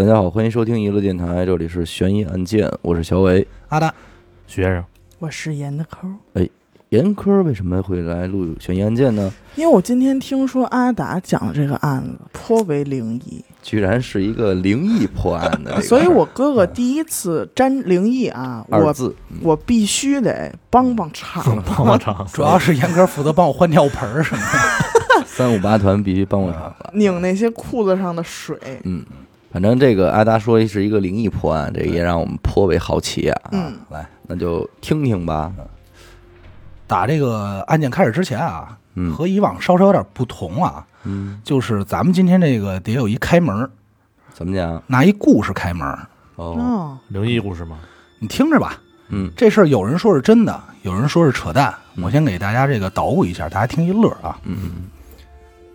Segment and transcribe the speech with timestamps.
[0.00, 3.46] 大家好，欢迎收听娱乐电台，这里是悬疑案件，我是小伟。
[3.68, 3.94] 阿达，
[4.46, 4.82] 徐先生，
[5.18, 6.08] 我是严的抠，
[6.88, 9.30] 严科为什么会来录悬疑案件呢？
[9.56, 21.44] 因为我今天听说阿达讲的这个案子颇为灵异，居然是一个灵异破案的 这个事儿，所以我哥哥第一次沾灵异啊，我字，嗯我必须得帮帮场。
[21.76, 25.26] 帮帮场， 主要是严哥负责帮我换尿盆儿什么的。
[25.26, 26.90] 三五八团必须帮我场了。
[26.94, 29.04] 拧那些裤子上的水，嗯，
[29.52, 33.42] 反正这个阿达说是一个灵异破案，这也让我们颇为好奇啊。
[33.52, 35.52] 嗯，来，那就听听吧。
[36.86, 43.70] 打这个案件开始之前啊，嗯和以往稍稍有点不同啊，嗯，就是咱们今天这个得有一开门儿，
[44.32, 44.82] 怎么讲？
[44.86, 45.86] 拿一故事开门
[46.36, 47.78] 哦，灵异故事吗？
[48.18, 51.74] 你听着吧，嗯这事儿有人说是真的，有人说是扯淡。
[52.02, 54.38] 我先给大家这个捣鼓一下，大家听一乐啊。
[54.44, 54.88] 嗯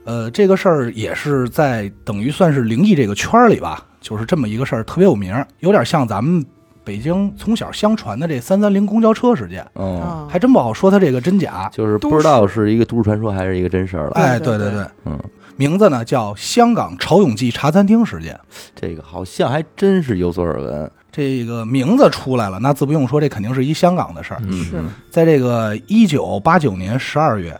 [0.05, 6.45] 呃，这个事儿也是在等于算是灵异这个圈儿里吧，就是这么一个事儿，特别有名儿，有点像咱们
[6.83, 11.69] 北京从小相传的这三三零公交车事件，哦，啊还真不好说它这个真假。
[11.73, 14.11] 就是不知道是一个都市传说还是一个真事儿了。
[14.11, 15.19] 哎，对对对对，嗯，
[15.57, 18.39] 名字呢叫香港潮涌记茶餐厅事件。
[18.75, 20.91] 这个好像还真是有所耳闻。
[21.11, 24.39] 这个名字出来了，那自不用说，这肯定是一香港的事儿。
[24.43, 27.57] 嗯，是在这个一九八九年十二月，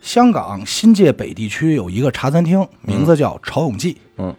[0.00, 3.96] 香港新界北地区有一个茶餐厅，名字叫潮涌记。
[4.16, 4.34] 嗯，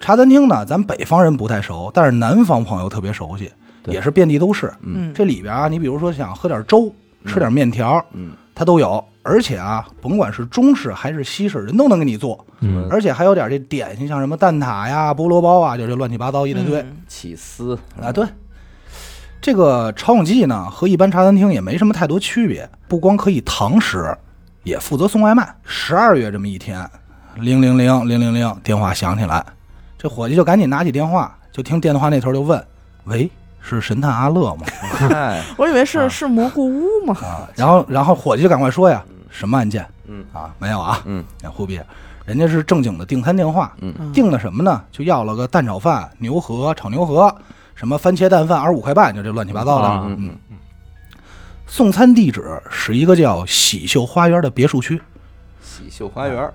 [0.00, 3.50] 茶餐厅呢，咱北方人不太熟，但是南方朋友特别熟悉，
[3.86, 4.72] 也是遍地都是。
[4.82, 6.92] 嗯，这里边啊，你比如说想喝点粥，
[7.26, 8.32] 吃点面条，嗯。
[8.56, 9.04] 它都有。
[9.24, 12.46] 而且啊，甭管是中式还是西式，人都能给你做。
[12.60, 12.86] 嗯。
[12.88, 16.80] 而且还有点这点心，像什么蛋挞呀、菠萝包啊，就这乱七八糟一大堆。
[16.80, 16.96] 嗯。
[17.08, 17.76] 起司。
[18.00, 18.24] 啊，对，
[19.40, 24.16] 这个潮涌记呢和一般茶餐厅也没什么太多区别，不光可以堂食，
[24.64, 25.54] 也负责送外卖。
[25.64, 26.88] 十二月这么一天，
[27.36, 29.44] 零零零零零零电话响起来，
[29.96, 32.62] 这伙计就赶紧拿起电话，就听电话那头就问
[33.04, 40.52] ：“喂，是神探阿乐吗嗨， 我以为是啊是蘑菇屋嘛？”，啊，然后然后伙计就赶快说呀：“什么案件嗯啊？
[40.58, 41.80] 没有啊，嗯忽必，
[42.24, 44.82] 人家是正经的订餐电话，嗯嗯订的什么呢？
[44.90, 47.34] 就要了个蛋炒饭、牛河、炒牛河，
[47.74, 49.88] 什么番茄蛋饭二十五块半，就这乱七八糟的。
[49.88, 50.30] 啊嗯嗯，
[51.66, 55.00] 送餐地址是一个叫喜秀花园的别墅区。
[55.62, 56.50] 喜秀花园。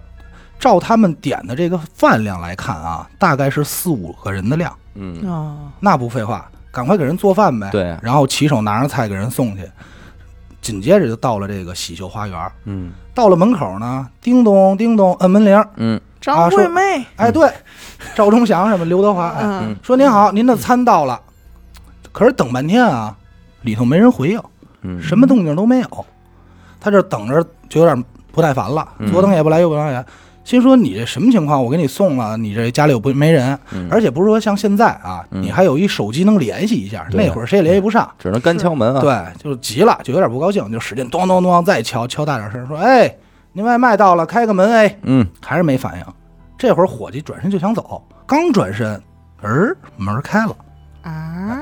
[0.60, 4.76] 照他们点的这个饭量来看啊，大概是四五个人的量。
[4.96, 7.70] 嗯啊，那不废话，赶快给人做饭呗。
[7.72, 9.64] 对然后骑手拿着菜给人送去。
[10.62, 12.52] 紧接着就到了这个喜秀花园。
[12.66, 15.66] 嗯到了门口呢，叮咚叮咚，摁门铃。
[15.78, 17.50] 嗯张惠妹，哎，对，
[18.14, 21.18] 赵忠祥什么刘德华，哎，嗯，说您好，您的餐到了。
[22.12, 23.16] 可是等半天啊，
[23.62, 24.42] 里头没人回应，
[24.82, 26.06] 嗯，什么动静都没有。
[26.80, 30.06] 他这等着就有点不耐烦了，嗯左等也不来，右等也不来，
[30.46, 31.64] 心说你这什么情况？
[31.64, 38.10] 我给你送了，你这家里又不没人，嗯而且不是说像现在啊，嗯你还有一手机能联系一下，那会儿谁也联系不上。
[38.18, 39.02] 只能干敲门啊。
[39.02, 43.14] 对，就急了，就有点不高兴，就使劲咚咚咚再敲，敲大点声说：“哎，
[43.52, 46.06] 您外卖到了，开个门。”哎，嗯还是没反应。
[46.58, 49.02] 这会儿伙计转身就想走，刚转身，
[49.42, 50.56] 儿门开了，
[51.04, 51.62] 啊，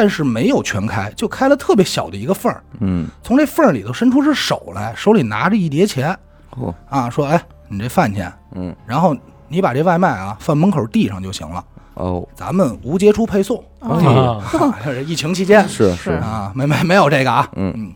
[0.00, 2.62] 但是没有全开，就开了特别小的一个缝儿。
[2.78, 3.08] 嗯。
[3.20, 6.16] 从这缝儿里头伸出只手来，手里拿着一叠钱。
[6.50, 8.72] 哦啊，说：“哎，你这饭钱，嗯。
[8.86, 9.12] 然后
[9.48, 11.64] 你把这外卖啊放门口地上就行了，
[11.94, 12.24] 哦。
[12.36, 13.60] 咱们无接触配送。
[13.80, 15.68] 哦啊，啊这是疫情期间。
[15.68, 16.12] 是是。
[16.12, 17.50] 啊，没没没有这个啊。
[17.56, 17.92] 嗯。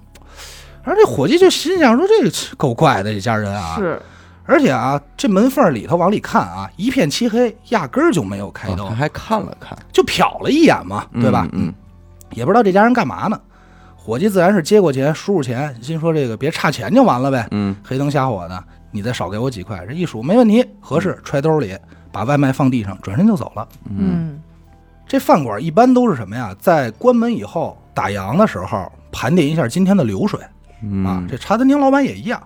[0.83, 4.03] 而这伙计就心想说：“这个够怪的，这家人啊。”是，
[4.45, 11.47] 而且啊，这门缝里头往里看啊，一片漆黑，压根儿就没有开灯，哦他还看了看，就瞟了一眼嘛，对吧？
[11.53, 11.73] 嗯
[12.33, 13.41] 也不知道这家人干嘛呢。
[13.97, 17.47] 伙计自然是接过钱，数数钱，心说这个别差钱就完了呗。
[17.53, 21.79] 嗯黑灯瞎火的，你再少给我几块，这一数没问题，合适，揣兜里，
[22.11, 23.69] 把外卖放地上，转身就走了。
[25.07, 26.55] 这饭馆一般都是什么呀？
[26.59, 30.41] 在关门以后打烊的时候，盘点一下今天的流水
[30.83, 31.23] 嗯啊。
[31.29, 32.43] 这茶餐厅老板也一样，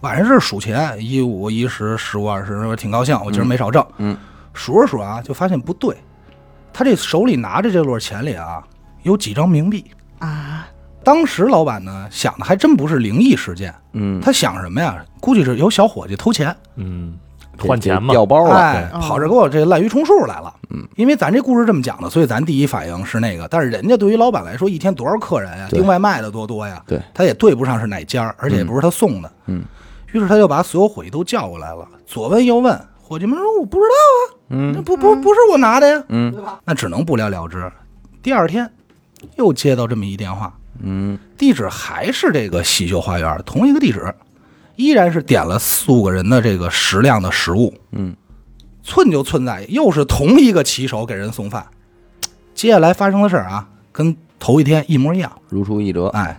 [0.00, 3.84] 晚上是数钱，一五一十，十五二十，挺高兴，我今儿没少挣。
[3.98, 4.16] 嗯
[4.54, 5.96] 数着数啊，就发现不对，
[6.72, 8.62] 他这手里拿着这摞钱里啊，
[9.04, 9.84] 有几张冥币。
[10.18, 10.66] 啊，
[11.04, 15.04] 当时老板呢想的还真不是灵异事件，嗯，他想什么呀？
[15.20, 17.16] 估计是有小伙计偷钱，嗯，
[17.58, 20.52] 换钱嘛，掉包了，哎，对跑这给我这滥竽充数来了。
[20.70, 23.46] 嗯，因为咱这故事这么讲的，所以咱第一反应是那个。
[23.48, 25.68] 但是人家对于老板来说，一天多少客人呀？
[25.70, 26.82] 订外卖的多多呀？
[26.86, 29.30] 对，他也对不上是哪家儿，而且也不是他送的。
[29.46, 29.62] 嗯
[30.12, 32.80] 于是他就把所有伙计都叫过来了，左问右问。
[33.02, 37.70] 伙计们说：“我不知道，啊嗯不不不是我拿的呀。”嗯对吧那只能不了了之。
[38.22, 38.70] 第二天
[39.36, 44.14] 又接到这么一电话，嗯地址还是这个喜秀花园，同一个地址，
[44.76, 47.74] 依然是点了四五个人的这个食量的食物。
[47.92, 48.16] 嗯，
[48.82, 51.66] 寸就寸在又是同一个骑手给人送饭。
[52.54, 55.30] 接下来发生的事儿啊，跟头一天一模一样。
[55.48, 56.06] 如出一辙。
[56.08, 56.36] 哎，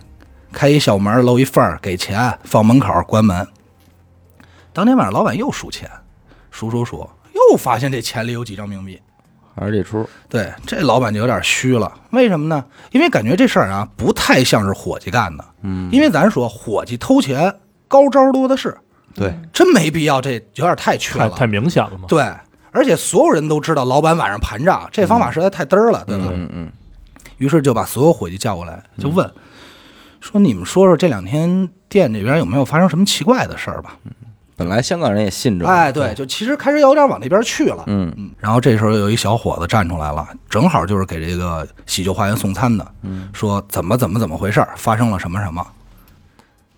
[0.52, 3.46] 开一小门，露一缝儿，给钱，放门口，关门。
[4.72, 5.90] 当天晚上，老板又数钱，
[6.50, 9.00] 数数数，又发现这钱里有几张冥币。
[9.58, 11.90] 还是这出，对，这老板就有点虚了。
[12.10, 12.62] 为什么呢？
[12.90, 15.44] 因为感觉这事儿啊，不太像是伙计干的。
[15.62, 17.54] 嗯，因为咱说伙计偷钱，
[17.88, 18.76] 高招多的是，
[19.14, 21.30] 对，真没必要，这有点太缺了。
[21.30, 22.04] 太太明显了嘛。
[22.06, 22.22] 对，
[22.70, 26.26] 而且所有人都知道老板晚上盘账，这方法实在太嘚儿了，对吧？
[26.30, 26.72] 嗯嗯，
[27.38, 29.28] 于是就把所有伙计叫过来，就问
[30.20, 33.96] 说：“你们说说这两天店里边有没有发生什么奇怪的事儿吧
[34.56, 37.84] 本来香港人也信？”这个，哎，对，就其实开始有点往那边去了。
[37.86, 45.64] 嗯嗯，然后这时候有一小伙子站出来了，正好就是给这个喜旧花园送餐的，嗯说怎么怎么怎么回事儿，发生了什么什么。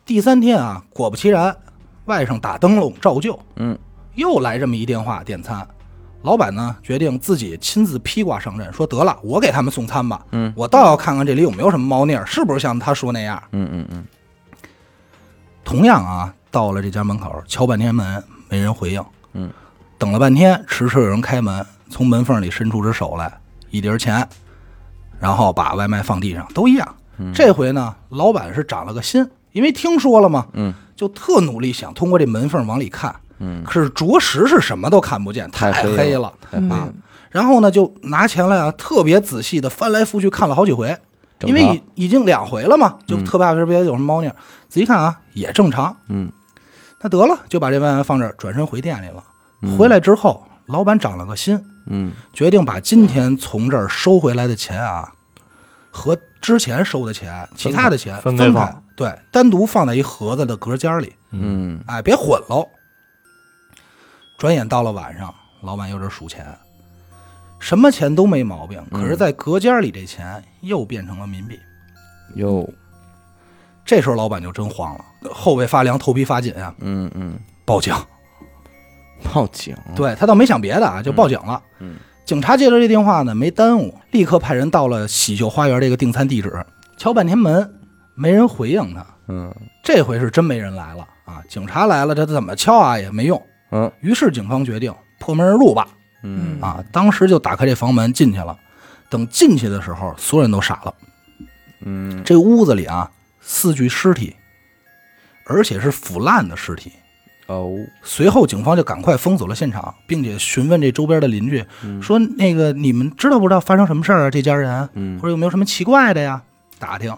[0.05, 1.55] 第三天啊，果不其然，
[2.07, 3.79] 外甥打灯笼照旧，嗯，
[4.15, 5.67] 又来这么一电话点餐。
[6.23, 10.21] 老板呢决定自己亲自披挂上阵，说得了，我给他们送餐吧。
[10.33, 13.41] 嗯，我倒要看看这里有没有什么猫腻儿，是不是像他说那样。
[13.53, 14.05] 嗯嗯嗯，
[15.65, 19.05] 同样啊，到了这家门口，敲半天门，没人回应。
[19.33, 19.51] 嗯，
[19.99, 23.33] 等了半天，迟迟有人开门，从门缝里伸出只手来，
[23.71, 24.27] 一叠钱，
[25.19, 26.95] 然后把外卖放地上，都一样。
[27.35, 36.89] 这回呢，老板是长了个心，因为听说了嘛，嗯，就特努力想通过这门缝往里看，嗯，可是着实是什么都看不见，太太黑了黑了嗯啊。
[37.31, 40.97] 然后呢，就拿钱来啊，特别仔细的翻来覆去看了好几回，
[41.43, 41.63] 因为
[41.97, 44.29] 已已经两回了嘛，就特怕这边有什么猫腻。
[44.69, 45.97] 仔细看啊，也正常。
[46.09, 46.31] 嗯，
[47.01, 49.23] 那得了，就把这万元放这儿，转身回店里了。
[49.63, 55.13] 嗯回来之后，老板长了个心，嗯决定把今天从这儿收回来的钱啊，
[55.91, 62.67] 和之前收的钱、其他的钱分开分开放，对，单独放在一盒子的隔间里，嗯哎，别混喽。
[64.37, 66.47] 转眼到了晚上，老板又这数钱，
[67.59, 71.59] 什么钱都没毛病，可是，在隔间里这钱又变成了冥币。
[72.37, 72.69] 哟，
[73.89, 77.95] 这时候老板就真慌了，后背发凉，头皮发紧啊，嗯嗯，报警。
[79.33, 81.63] 报警，对他倒没想别的啊，就报警了。
[81.79, 81.97] 嗯，
[82.27, 86.63] 警察接到这电话呢，没耽误，立刻派人到了喜秀花园这个订餐地址，
[86.99, 87.81] 敲半天门，
[88.15, 89.07] 没人回应他。
[89.29, 89.51] 嗯
[89.83, 91.43] 这回是真没人来了啊！
[91.49, 93.43] 警察来了，这怎么敲啊也没用。
[93.71, 95.89] 嗯于是警方决定破门而入吧。
[96.23, 98.55] 嗯啊，当时就打开这房门进去了。
[99.09, 100.95] 等进去的时候，所有人都傻了。
[101.81, 103.11] 嗯，这屋子里啊，
[103.51, 104.37] 四具尸体，
[105.47, 106.93] 而且是腐烂的尸体。
[107.47, 114.31] 哦，随后，警方就赶快封锁了现场，并且询问这周边的邻居，嗯说：“那个你们知道不知道发生什么事儿啊？
[114.31, 116.43] 这家人，嗯或者有没有什么奇怪的呀？”
[116.79, 117.17] 打听，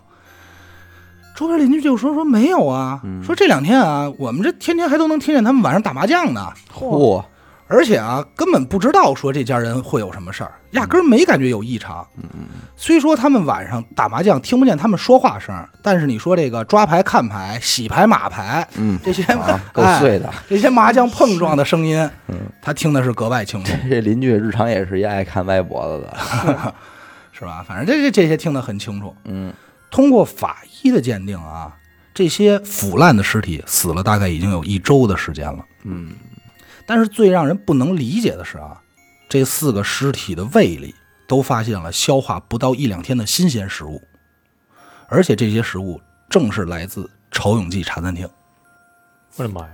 [1.34, 7.24] 周边邻居就说：“说没有啊，嗯说这两天啊，我们这天天还都能听见他们晚上打麻将呢，嚯，
[7.70, 12.04] 而且啊，根本不知道说这家人会有什么事儿，压根儿没感觉有异常。
[12.76, 20.28] 虽说他们晚上打麻将听不见他们说话声，但是你说这个抓牌、看牌、洗牌、码牌嗯，这些啊，够哎碎的。
[20.48, 26.74] 这些麻将碰撞的声音，嗯他听的是格外清楚， 这邻居日常也是一爱看歪脖子的。
[27.32, 27.64] 是吧？
[27.66, 29.14] 反正这这这些听得很清楚。
[29.24, 29.52] 嗯
[29.90, 31.72] 通过法医的鉴定啊，
[32.12, 35.64] 这些腐烂的尸体死了大概已经有一周的时间了。
[35.84, 36.10] 嗯
[36.86, 38.80] 但是最让人不能理解的是啊，
[39.28, 40.94] 这四个尸体的胃里
[41.28, 44.02] 都发现了消化不到一两天的新鲜食物，
[45.08, 48.28] 而且这些食物正是来自潮永记茶餐厅。
[49.36, 49.70] 我的妈呀，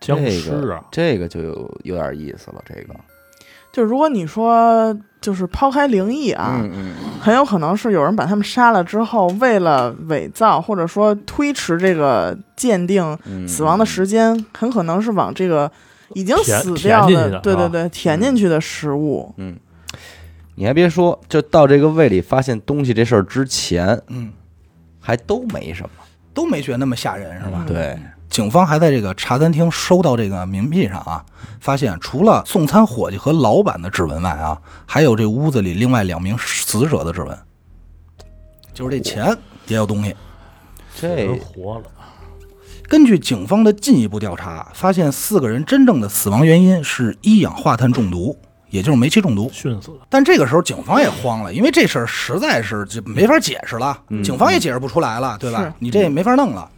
[0.00, 0.82] 僵尸啊！
[0.90, 2.62] 这个就有有点意思了。
[2.66, 2.94] 这个，
[3.72, 15.70] 就如果你说就是抛开灵异啊，嗯嗯很有可能是有人把他们杀了之后，为了伪造或者说推迟这个鉴定嗯，死亡的时间，很可能是往这个
[16.14, 19.32] 已经死掉填进去的对对对，填进去的食物。
[19.36, 19.58] 嗯，
[20.54, 24.32] 你还别说，就到这个胃里发现东西这事儿之前，嗯，
[25.00, 25.90] 还都没什么。
[26.32, 27.64] 都没觉得那么吓人，是吧？
[27.66, 27.98] 对，
[28.28, 31.24] 警方还在这个茶餐厅收到这个冥币上啊，
[31.58, 37.36] 发现除了送餐伙计和老板的指纹外啊，还有这屋子里另外两名死者的指纹，
[38.72, 39.36] 就是这钱
[39.66, 40.14] 也有东西。
[40.94, 41.84] 这人活了，
[42.90, 48.36] 根据警方的进一步调查，发现四个人真正的死亡原因是一氧化碳中毒，
[48.68, 49.48] 也就是煤气中毒。
[49.52, 49.98] 熏死了。
[50.08, 55.72] 但这个时候警方也慌了，因为这事儿实在是就没法解释了，嗯警方也解释不出来了，对吧？
[55.78, 56.68] 你这也没法弄了。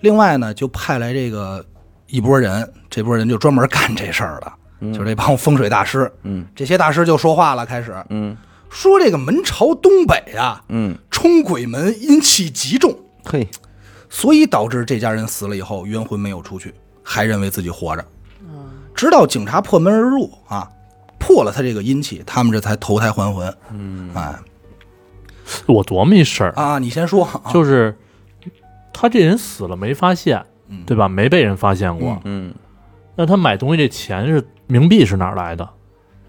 [0.00, 1.62] 另外呢，就派来这个
[2.06, 4.50] 一拨人，这拨人就专门干这事儿的，
[4.90, 6.10] 就是这帮风水大师。
[6.22, 8.34] 嗯这些大师就说话了，开始嗯
[8.70, 13.46] 说这个门朝东北啊，嗯，冲鬼门阴气极重，嘿，
[14.08, 18.04] 所以导致这家人死了以后冤魂没有出去，还认为自己活着。
[18.94, 20.70] 直到警察破门而入啊，
[21.18, 23.54] 破了他这个阴气，他们这才投胎还魂。
[23.70, 24.34] 嗯，哎
[25.66, 27.94] 我琢磨一事儿，啊，你先说，啊就是
[28.92, 31.08] 他这人死了没发现，嗯对吧？
[31.08, 32.18] 没被人发现过。
[32.24, 32.54] 嗯
[33.14, 35.68] 那他买东西这钱是冥币是哪儿来的？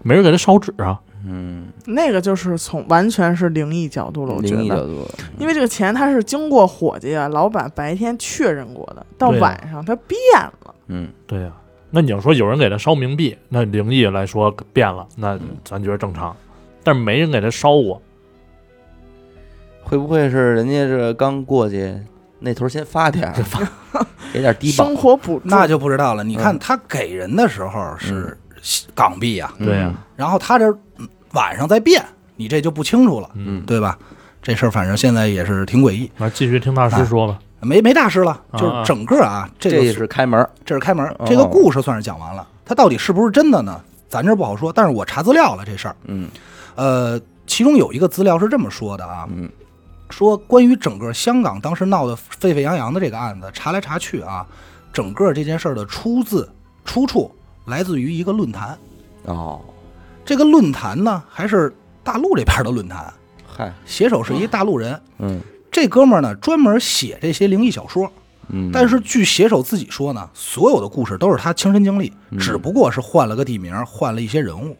[0.02, 1.00] 没人给他烧纸啊？
[1.24, 10.18] 嗯，那个就是从完全是灵异角度了，我觉得，灵异角度，因为这个钱他是经过伙计啊、老板白天确认过的，到晚上他变
[10.64, 10.74] 了。
[10.88, 11.52] 嗯对呀、
[11.90, 16.34] 那你要说有人给他烧冥币，那灵异来说变了，那咱觉得正常。
[16.84, 18.00] 但是没人给他烧过，
[19.82, 21.94] 会不会是人家这刚过去
[22.38, 23.34] 那头先发点儿，
[24.32, 24.96] 给点低保生？
[24.96, 26.22] 活补助，那就不知道了。
[26.24, 28.36] 你看嗯他给人的时候是
[28.94, 30.66] 港币啊，对呀、然后他这
[30.98, 32.04] 嗯晚上再变，
[32.36, 33.98] 你这就不清楚了，嗯，对吧？
[34.40, 37.38] 这事儿反正现在也是挺诡异，那继续听大师说吧。
[37.60, 42.46] 没没大师了，啊就是整个啊，这这个是开门，这是开门哦，这个故事算是讲完了。
[42.64, 43.80] 它到底是不是真的呢？
[44.08, 45.96] 咱这不好说，但是我查资料了这事儿。
[46.04, 46.28] 嗯
[46.76, 49.50] 呃，其中有一个资料是这么说的啊，嗯
[50.08, 54.46] 说关于整个香港当时闹得沸沸扬扬的这个案子，查来查去啊，
[54.92, 56.48] 整个这件事儿的出自
[56.84, 57.30] 出处
[57.66, 58.78] 来自于一个论坛。
[59.24, 59.60] 哦，
[60.28, 61.72] 这个论坛呢，还是
[62.04, 63.10] 大陆这边的论坛，
[63.46, 65.00] 嗨，写手是一大陆人。
[65.20, 65.40] 嗯。
[65.72, 68.12] 这哥们儿呢，专门写这些灵异小说，
[68.48, 72.38] 嗯，但是据写手自己说呢，所有的故事都是他亲身经历，嗯。
[72.38, 74.76] 只不过是换了个地名，换了一些人物。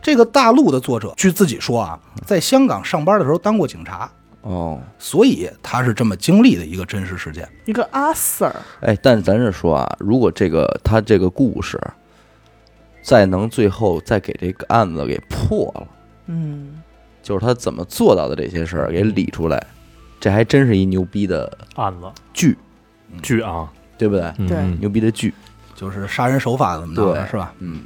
[0.00, 7.46] 这个大陆的作者据自己说啊，在香港上班的时候当过警察，哦，所以他是这么经历的一个真实事件。
[7.66, 11.78] 一个阿 Sir，哎，但是咱这说啊，如果这个他这个故事
[13.04, 15.86] 再能最后再给这个案子给破了，
[16.28, 16.82] 嗯，
[17.22, 19.62] 就是他怎么做到的这些事儿给理出来，
[20.18, 22.10] 这还真是一牛逼的案子。
[22.32, 22.56] 剧，
[23.22, 24.32] 剧啊，对不对？
[24.48, 24.56] 对。
[24.80, 25.34] 牛逼的剧，
[25.74, 27.52] 就是杀人手法怎么着的，是吧？
[27.58, 27.82] 嗯。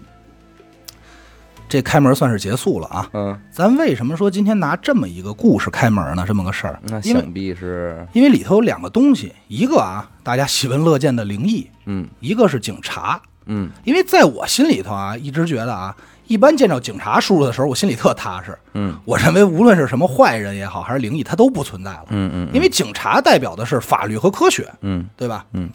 [1.68, 3.10] 这开门算是结束了啊。
[3.12, 6.24] 嗯，咱为什么说今天拿这么一个故事开门呢？
[6.28, 12.08] 这么个事儿，那想必是，因为里头有两个东西，一个啊，大家喜闻乐见的灵异，嗯。
[12.20, 13.20] 一个是警察。
[13.48, 15.94] 嗯因为在我心里头啊，一直觉得啊，
[16.26, 18.56] 一般见着警察叔叔的时候，我心里特踏实。
[18.74, 22.04] 嗯我认为无论是什么坏人也好，还是灵异，它都不存在了。
[22.10, 25.44] 嗯嗯，因为警察代表的是法律和科学，嗯对吧？
[25.52, 25.68] 嗯。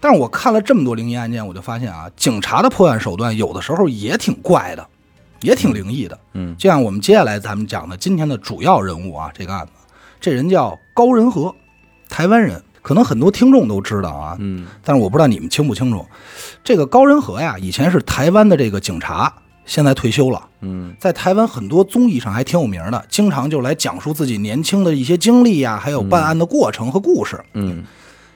[0.00, 4.86] 但是我看了这么多灵异案件，我就发现啊，警察的破案手段有的时候也挺怪的，
[5.40, 6.16] 也挺灵异的。
[6.34, 9.72] 嗯就像我们接下来咱们讲的今天的主要人物啊，这个案子，
[10.20, 11.52] 这人叫高仁和，
[12.08, 16.06] 台湾人，可能很多听众都知道啊，嗯但是我不知道你们清不清楚，
[16.64, 19.30] 这个高仁和呀，以前是台湾的这个警察，
[19.66, 27.38] 现在退休了，嗯在台湾很多综艺上还挺有名的，经常就来讲述自己年轻的一些经历呀，还有办案的过程和故事。
[27.52, 27.84] 嗯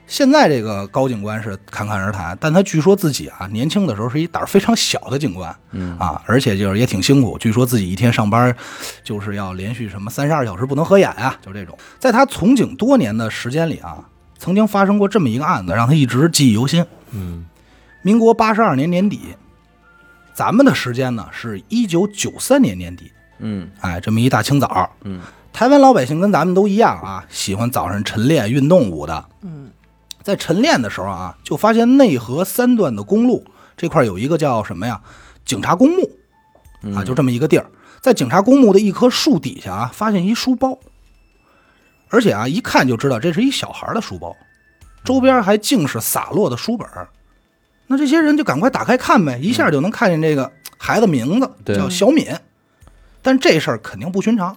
[0.07, 7.39] 现在这个高警官是侃侃而谈，但他据说自己啊，年轻的时候是一胆儿非常小的警官嗯啊，而且就是也挺辛苦。
[7.39, 8.55] 据说自己一天上班
[9.03, 11.79] 就是要连续什么三十二小时不能合眼啊，就这种。
[11.99, 14.05] 在他从警多年的时间里啊，
[14.43, 16.85] 曾经发生过这么一个案子，让他一直记忆犹新。
[17.13, 17.45] 嗯
[18.03, 19.37] 民国八十二年年底，
[20.35, 23.13] 咱们的时间呢是一九九三年年底。
[23.39, 25.21] 嗯哎，这么一大清早，嗯，
[25.53, 29.25] 台湾老百姓跟咱们都一样啊，喜欢早上晨练运动舞的。
[29.43, 29.71] 嗯，
[30.23, 33.45] 在晨练的时候啊，就发现内河三段的公路
[33.77, 35.01] 这块有一个叫什么呀？
[35.45, 36.11] 警察公墓
[36.83, 37.67] 嗯啊，就这么一个地儿。
[38.01, 40.77] 在警察公墓的一棵树底下啊，发现一书包，
[42.13, 44.37] 而且啊，一看就知道这是一小孩的书包，
[45.03, 47.09] 周边还尽是洒落的书本儿
[47.87, 52.27] 那这些人就赶快打开看呗，一下就能看见这个孩子名字对叫小敏。
[53.23, 54.55] 但这事儿肯定不寻常，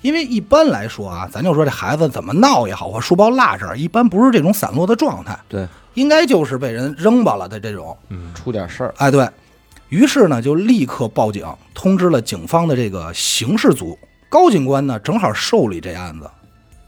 [0.00, 7.96] 因为一般来说啊，咱就说这孩子怎么闹也好，或书包落这儿，一般不是这种散落的状态，对，应该就是被人扔吧了的这种。
[8.10, 9.28] 嗯出点事儿，哎，对
[9.88, 11.44] 于是呢，就立刻报警，
[11.74, 13.98] 通知了警方的这个刑事组。
[14.28, 16.30] 高警官呢，正好受理这案子，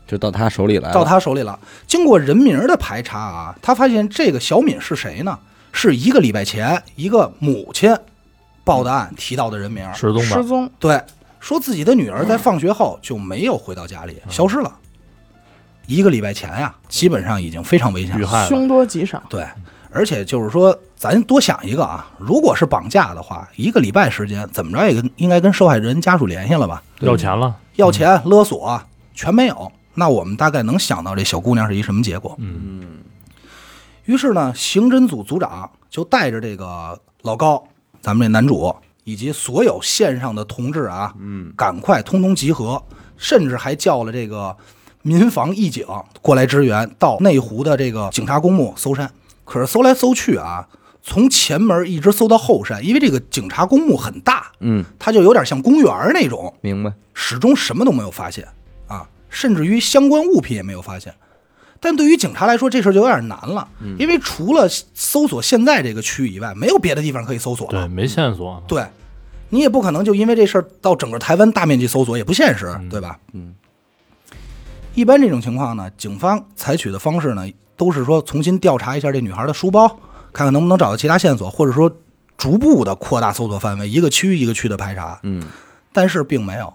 [0.06, 1.58] 就到他手里来了，到他手里了。
[1.86, 5.38] 经过人名的排查啊，他发现这个小敏是谁呢？
[5.72, 7.92] 是一个礼拜前一个母亲
[8.62, 9.88] 报的案提到的人名。
[9.92, 11.00] 失踪的，失踪，对，
[11.40, 14.72] 说自己的女儿在放学后就没有回到家里，消失了。
[15.86, 19.22] 一个礼拜前呀、基本上已经非常危险了，凶多吉少。
[19.28, 19.44] 对，
[19.90, 26.82] 而且就是说，咱多想一个啊，如果是绑架的话，一个礼拜时间，怎么着也跟应该跟受害人家属联系了吧？
[27.00, 28.80] 要钱了，要钱、勒索
[29.12, 32.34] 全没有，那我们大概能想到这小姑娘是一什么结果。
[32.38, 32.98] 嗯嗯
[34.04, 37.66] 于是呢，刑侦组组长就带着这个老高，
[38.02, 38.74] 咱们这男主
[39.04, 42.82] 以及所有线上的同志啊，嗯赶快通通集合，
[43.16, 44.54] 甚至还叫了这个
[45.00, 45.86] 民防义警
[46.20, 49.10] 过来支援，到内湖的这个警察公墓搜山。
[49.44, 50.68] 可是搜来搜去啊，
[51.02, 56.92] 从前门一直搜到后山，因为这个警察公墓很大，嗯，它就有点像公园那种，明白。
[57.14, 58.52] 始终什么都没有发现啊，
[59.34, 61.12] 甚至于相关物品也没有发现。
[61.80, 67.86] 但对于警察来说，这事儿就有点难了，因为除了搜索现在这个区域以外，没有别的地方可以搜索了。
[67.86, 68.62] 对，没线索。
[68.66, 68.86] 对，
[69.50, 73.18] 你也不可能就因为这事儿到整个台湾大面积搜索，也不现实，对吧？
[73.34, 73.54] 嗯。
[74.94, 79.88] 一般这种情况呢，警方采取的方式呢，都是说重新调查一下这女孩的书包，
[80.32, 81.94] 看看能不能找到其他线索，或者说
[82.38, 85.18] 逐步的扩大搜索范围，一个区一个区的排查。
[85.24, 85.42] 嗯，
[85.92, 86.72] 但是并没有。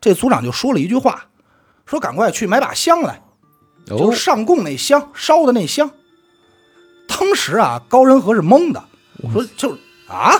[0.00, 1.26] 这组长就说了一句话，
[1.88, 3.22] 说赶快去买把香来，
[3.86, 5.90] 就哦是，上供那香烧的那香。
[7.08, 8.84] 当时啊，高仁和是懵的，
[9.32, 10.32] 说就是啊，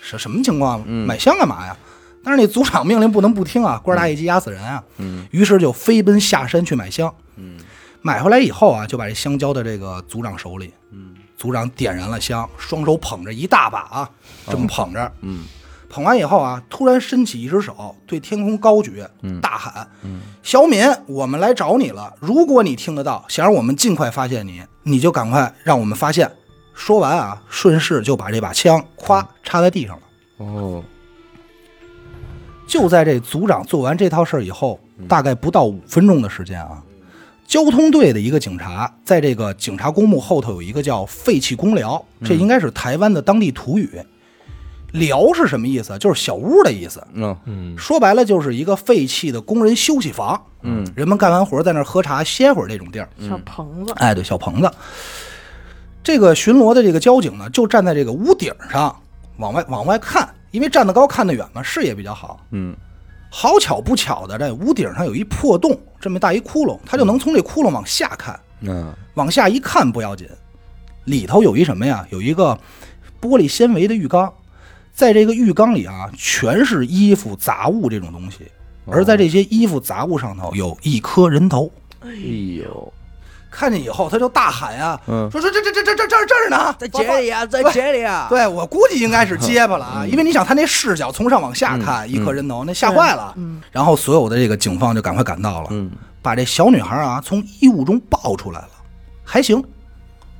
[0.00, 0.82] 什什么情况？
[0.86, 1.76] 嗯买香干嘛呀？
[2.22, 4.82] 但是那组长命令不能不听啊，官大一级压死人啊。
[4.98, 7.12] 嗯于是就飞奔下山去买香。
[7.36, 7.58] 嗯
[8.00, 10.72] 买回来以后啊，就把这香交到这个组长手里。
[10.92, 14.08] 嗯组长点燃了香，双手捧着一大把啊，
[14.46, 15.12] 这么捧着。
[15.22, 15.44] 嗯
[15.94, 22.12] 捧完以后啊，突然伸起一只手，对天空高举，嗯大喊：“嗯小敏，我们来找你了！
[22.18, 26.28] 如果你听得到，想让我们尽快发现你，你就赶快让我们发现。”
[26.74, 30.02] 说完啊，顺势就把这把枪咵插在地上了。
[30.38, 30.82] 哦，
[32.66, 36.82] 就在这组长做完这套事儿以后，大概不到五分钟的时间啊，
[37.46, 43.88] 交通队的一个警察在这个警察公墓后头有一个叫废弃公寮，这应该是台湾的当地土语。
[44.94, 45.98] 寮是什么意思？
[45.98, 47.04] 就是小屋的意思。
[47.14, 53.08] 嗯嗯说白了就是一个废弃的工人休息房，嗯人们干完活在那儿喝茶歇会儿这种地儿。
[53.20, 54.70] 小棚子，哎，对，小棚子。
[56.02, 58.94] 这个巡逻的这个交警呢，就站在这个屋顶上
[59.38, 62.38] 往外往外看，因为站得高看得远嘛，视野比较好。
[62.52, 62.76] 嗯
[63.30, 68.38] 好巧不巧的，这屋顶上有一破洞，这么大一窟窿，他就能从这窟窿往下看。
[68.60, 70.28] 嗯往下一看不要紧，
[71.04, 72.06] 里头有一什么呀？
[72.10, 72.56] 有一个
[73.20, 74.32] 玻璃纤维的浴缸，
[74.94, 78.50] 在这个浴缸里啊，全是衣服杂物这种东西，
[78.86, 81.68] 而在这些衣服杂物上头有一颗人头。
[82.00, 82.10] 哎
[82.62, 82.92] 呦，
[83.50, 85.28] 看见以后，他就大喊呀、嗯。
[85.32, 93.34] 说说这这这这这这这儿呢，在这里啊，在这里啊，对我估计应该是结巴了啊，因为你想他那视角从上往下看，一颗人头，那吓坏了。
[93.36, 95.90] 嗯，然后所有的这个警方就赶快赶到了，嗯。
[96.22, 98.70] 把这小女孩啊从衣物中抱出来了，
[99.22, 99.62] 还行，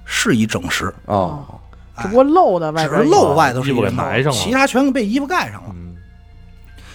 [0.06, 1.44] 是一整尸，哦，
[2.02, 5.70] 只不过露的外只边有是露外头是衣服给一人头埋上了其他全被衣服盖上了。
[5.74, 5.94] 嗯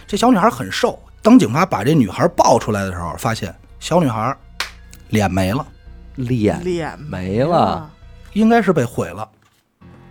[0.08, 4.36] 这小女孩很瘦，当警察把这女孩抱出来的时候，发现小女孩
[5.10, 5.64] 脸没了，
[6.16, 7.88] 脸脸没了，
[8.34, 9.30] 应该是被毁了。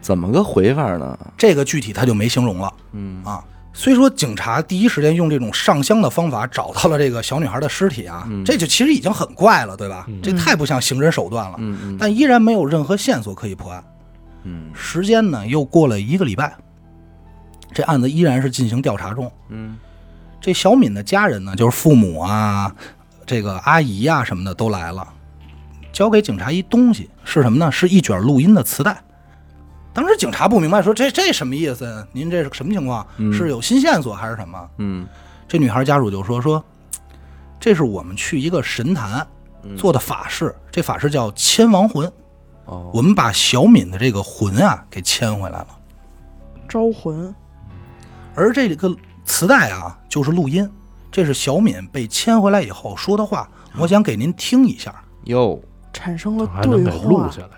[0.00, 1.18] 怎么个毁法呢？
[1.36, 3.44] 这个具体他就没形容了嗯啊。
[3.74, 10.04] 虽说警察第一时间用这种上香的方法找到了这个小女孩的尸体啊，嗯这就其实已经很怪了，对吧？
[10.08, 11.56] 嗯这太不像刑侦手段了。
[11.58, 13.82] 嗯嗯但依然没有任何线索可以破案。
[14.48, 16.56] 嗯时间呢又过了一个礼拜，
[17.72, 19.30] 这案子依然是进行调查中。
[19.48, 19.76] 嗯
[20.40, 22.74] 这小敏的家人呢，就是父母啊，
[23.26, 25.06] 这个阿姨啊什么的都来了，
[25.92, 27.70] 交给警察一东西是什么呢？
[27.70, 29.02] 是一卷录音的磁带。
[29.92, 32.06] 当时警察不明白，说这这什么意思？
[32.12, 33.04] 您这是什么情况？
[33.16, 34.70] 嗯是有新线索还是什么？
[34.78, 35.06] 嗯
[35.48, 36.64] 这女孩家属就说说，
[37.58, 39.26] 这是我们去一个神坛
[39.76, 42.10] 做的法事，这法事叫千亡魂，
[42.68, 45.68] 哦，我们把小敏的这个魂啊给牵回来了。
[46.68, 47.34] 招魂，
[48.34, 50.70] 而这个磁带啊，就是录音，
[51.10, 54.94] 这是小敏被牵回来以后说的话，我想给您听一下。
[55.24, 55.58] 哟，
[55.92, 57.48] 产生了还能对话，给录下来。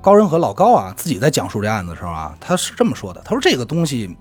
[0.00, 4.16] 高仁和老高啊，自己在讲述这案子的时候啊，他是这么说的：他说这个东西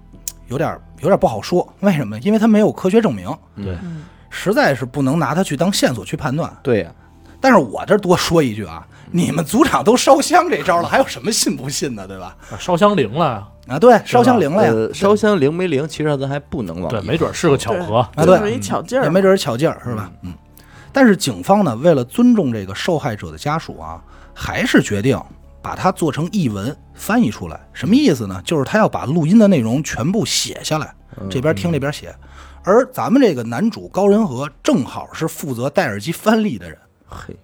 [0.48, 2.20] 有点有点不好说，为什么？
[2.20, 6.56] 因为他没有科学证明，对，嗯，实在是不能拿它去当线索去判断。
[6.62, 6.94] 对呀，
[7.42, 12.36] 但是我这多说一句啊，你们组长都烧香这招了，还有什么信不信的，对吧？
[12.52, 13.26] 啊烧香灵了
[13.68, 17.98] 呀，啊，对，烧香灵了呀，呃，烧香灵没灵，其实咱还不能往对，没准是个巧合。
[17.98, 20.12] 啊对就是一巧劲儿嘛，也没准是巧劲儿，是吧？
[20.22, 20.34] 嗯。
[20.94, 24.02] 但是警方呢，为了尊重这个受害者的家属啊，
[24.34, 25.20] 还是决定
[25.62, 27.60] 把它做成译文翻译出来。
[27.72, 28.42] 什么意思呢？
[28.44, 30.94] 就是他要把录音的内容全部写下来，
[31.30, 32.14] 这边听这边写。
[32.64, 36.78] 而咱们这个男主高仁和正好是负责戴耳机翻译的人，
[37.12, 37.36] 嘿，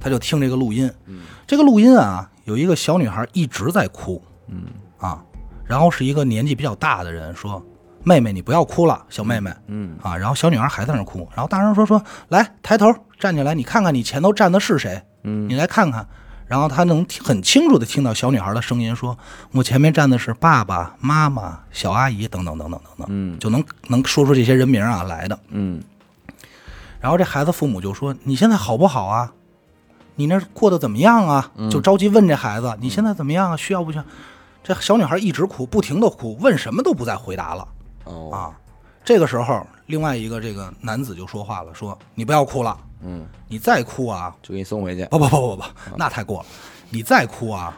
[0.00, 0.92] 他就听这个录音。
[1.46, 4.64] 这个录音啊，有一个小女孩一直在哭，嗯
[4.98, 5.22] 啊，
[5.64, 7.64] 然后是一个年纪比较大的人说
[8.02, 16.06] ：“妹妹，你不要哭了，小妹妹。”嗯啊，然后小女孩还在那哭，然后大人说说来抬头站起来，你看看你前头站的是谁，嗯你来看看。
[16.46, 19.16] 然后他能很清楚的听到小女孩的声音说，
[19.52, 25.38] 我前面站的是爸爸妈妈、小阿姨等等等等等等，嗯就能能说出这些人名啊来的。
[25.48, 25.82] 嗯
[27.04, 29.30] 然后这孩子父母就说你现在好不好啊？
[30.14, 31.52] 你那过得怎么样啊？
[31.54, 33.56] 嗯就着急问这孩子，你现在怎么样啊？
[33.58, 34.04] 需要不需要？
[34.62, 37.68] 这小女孩一直哭，不停的哭，问什么都不再回答了
[38.04, 38.58] 哦，啊。
[39.04, 45.04] 这个时候，另外一个这个男子就说话了，说：“你不要哭了，嗯，你再哭啊，就给你送回去。
[45.10, 45.62] 不不不不不，
[45.98, 46.46] 那太过了，
[46.88, 47.76] 你再哭啊，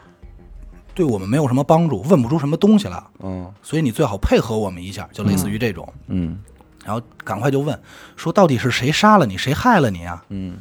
[0.95, 5.93] 对我们没有什么帮助，问不出什么东西来，嗯所以你最好配合我们一下，就类似于这种。
[6.07, 6.39] 嗯
[6.87, 7.77] 然后赶快就问
[8.15, 10.25] 说，到底是谁杀了你，谁害了你啊？
[10.29, 10.57] 嗯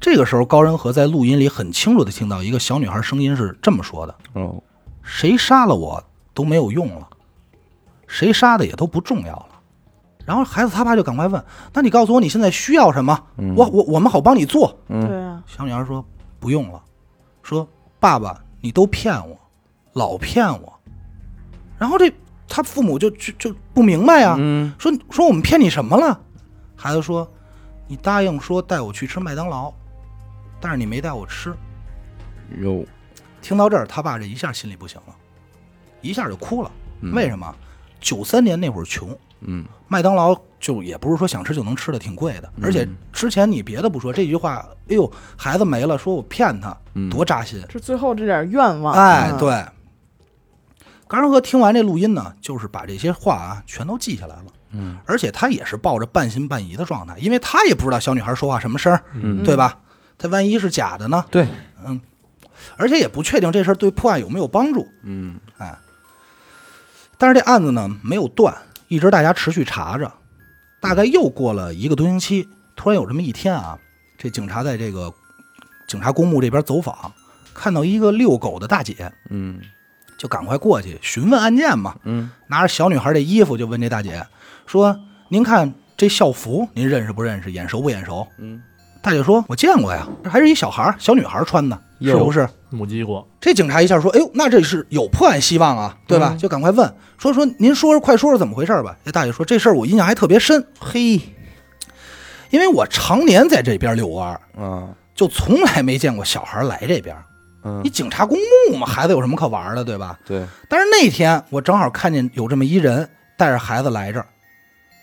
[0.00, 4.62] 这个时候，高仁和在录音里很清楚的听到一个小女孩声音是这么说的哦
[5.02, 7.08] ，：“谁杀了我都没有用了，
[8.06, 9.46] 谁杀的也都不重要了。”
[10.24, 13.20] 然后孩子他爸就赶快问：“那你告诉我你现在需要什么？
[13.56, 14.78] 我我我们好帮你做。
[14.88, 16.02] 嗯对啊，”小女孩说
[16.38, 16.80] ：“不用了。”
[17.42, 19.36] 说：“爸爸，你都骗我，
[19.94, 20.80] 老骗我。”
[21.76, 22.10] 然后这
[22.50, 26.20] 他父母就就就不明白呀、嗯说说我们骗你什么了？
[26.74, 27.30] 孩子说
[27.86, 29.72] ：“你答应说带我去吃麦当劳，
[30.60, 31.54] 但是你没带我吃。
[32.60, 32.84] 哟，”
[33.40, 35.14] 听到这儿，他爸这一下心里不行了，
[36.00, 36.70] 一下就哭了。
[37.02, 37.54] 嗯为什么？
[38.00, 42.50] 九三年那会儿穷，嗯麦当劳就也不是说想吃就能吃的，挺贵的。
[42.62, 47.62] 而且之前你别的不说，这句话，哎呦，孩子没了，说我骗他，嗯多扎心。
[47.68, 49.64] 这最后这点愿望，哎，嗯，对。
[51.10, 54.44] 高仁和听完这录音呢，就是把这些话啊全都记下来了。
[54.70, 59.76] 嗯而且他也是抱着半信半疑的状态，因为他也不知道小女孩说话什么声儿，嗯对吧？
[60.16, 61.24] 他万一是假的呢？
[61.28, 61.48] 对，
[61.84, 62.00] 嗯
[62.76, 64.86] 而且也不确定这事儿对破案有没有帮助。
[65.02, 65.76] 嗯哎，
[67.18, 70.12] 但是这案子呢没有断，一直大家持续查着。
[70.80, 73.76] 大概又过了一个多星期，突然有这么一天啊，
[74.16, 75.12] 这警察在这个
[75.88, 77.12] 警察公墓这边走访，
[77.52, 79.60] 看到一个遛狗的大姐，嗯
[80.20, 81.96] 就赶快过去询问案件嘛。
[82.04, 84.22] 嗯拿着小女孩的衣服就问这大姐
[84.66, 84.94] 说
[85.30, 87.50] ：“您看这校服，您认识不认识？
[87.50, 88.60] 眼熟不眼熟嗯，？”
[89.00, 101.18] 大姐说：“我见过呀，这还是一小孩儿小女孩穿的，是不是？”目击过，这警察一下说：“哎呦，那这是有破案希望啊，对吧？”嗯就赶快问说：“说您说说，快说说怎么回事吧？”这大姐说：“这事儿我印象还特别深，嘿
[102.50, 107.16] 因为我常年在这边遛弯儿，啊就从来没见过小孩来这边。
[107.62, 108.38] 嗯你，警察公
[108.70, 110.18] 墓嘛，孩子有什么可玩的，对吧？
[110.24, 114.26] 对，但是那天我正好看见有这么一人带着孩子来这儿，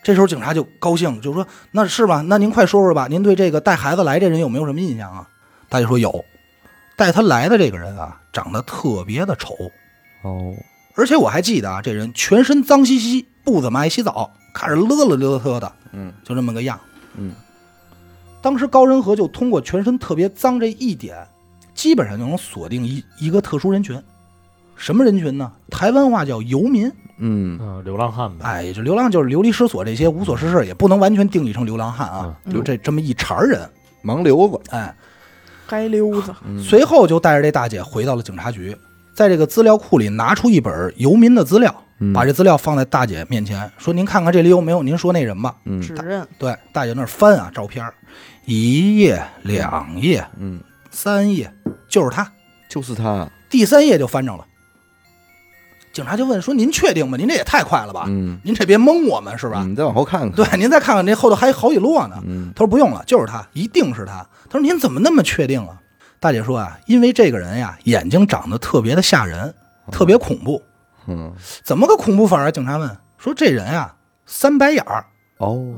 [0.03, 2.23] 这时候警察就高兴，就说：“那是吧？
[2.25, 5.27] 那您快说说吧，您对这个带孩子来这人有没有什么印象啊？”
[5.69, 6.23] 大家说有，
[6.95, 9.53] 带他来的这个人啊，长得特别的丑，
[10.23, 10.53] 哦，
[10.95, 16.79] 而且我还记得啊，这人全身脏兮兮，不怎么爱洗澡，看着勒了勒特的，嗯就这么个样。
[17.15, 17.33] 嗯
[18.41, 21.27] 当时高仁和就通过全身特别脏这一点，
[21.77, 24.01] 基本上就能锁定一一个特殊人群。
[24.75, 25.51] 什么人群呢？
[25.69, 27.57] 台湾话叫游民，嗯。
[27.61, 32.53] 嗯，流浪汉呗，哎，也就流浪，就是流离失所这些无所事事，也不能完全定义成流浪汉啊，嗯。
[32.53, 33.61] 就这这么一茬人。
[34.03, 34.95] 盲流子，哎，
[35.69, 36.59] 街溜子，嗯。
[36.61, 38.75] 随后就带着这大姐回到了警察局，
[39.13, 42.11] 在这个资料库里拿出一本游民的资料，嗯。
[42.13, 44.81] 把这资料放在大姐面前，说：“您看看这里有没有？
[44.83, 45.81] 您说那人吧。”嗯。
[45.81, 47.83] 指认，对，大姐那儿翻啊，照片，
[48.45, 50.61] 一页、两页、嗯，
[50.97, 51.53] 三页，
[51.87, 52.31] 就是他。
[52.67, 54.43] 就是他，第三页就翻着了。
[55.93, 57.15] 警察就问说：“您确定吗？
[57.17, 58.05] 您这也太快了吧？
[58.07, 62.15] 嗯您这别蒙我们是吧？”你再往后看看，对，您再看看这后头还有好几摞呢。
[62.25, 64.27] 嗯他说不用了，就是他，一定是他。
[64.49, 65.79] 他说您怎么那么确定啊？
[66.19, 69.53] 大姐说啊，因为这个人呀，眼睛长得特别的吓人，
[69.91, 70.63] 特别恐怖。
[71.05, 71.31] 嗯，
[71.63, 72.49] 怎么个恐怖法啊？
[72.49, 75.05] 警察问说这人啊，三白眼儿，
[75.37, 75.75] 哦，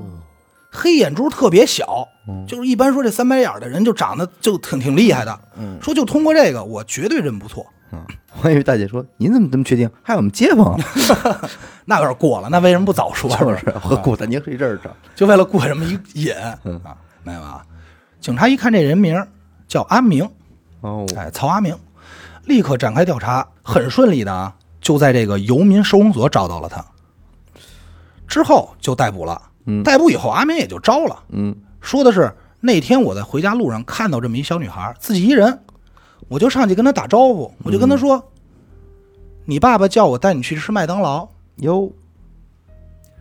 [0.72, 5.40] 黑眼珠特别小，嗯就是一般说这三白眼的人就长得就挺挺厉害的。
[5.58, 7.66] 嗯，说就通过这个，我绝对认不错。
[8.38, 9.90] 我还以为大姐说您怎么这么确定？
[10.04, 10.80] 还有我们街坊啊，
[11.86, 13.30] 那有点过了，那为什么不早说？
[13.36, 13.72] 是不就是是？
[13.80, 16.96] 和古丹宁是一阵儿的，就为了过这么一瘾嗯啊？
[17.24, 17.66] 没有啊？
[18.22, 19.26] 警察一看这人名
[19.68, 20.30] 叫阿明，
[20.82, 21.76] 哦，哎，曹阿明，
[22.46, 26.86] 立刻展开调查，很顺利的啊，就在这个游民收容所找到了他。
[28.28, 35.60] 之后就逮捕了，嗯逮捕以后，阿明也就招了，嗯说的是那天我在回家路上看到这么一小女孩，自己一人，
[36.28, 38.32] 我就上去跟她打招呼，我就跟她说
[39.46, 41.30] ：“你爸爸叫我带你去吃麦当劳。
[41.58, 41.92] 哟，”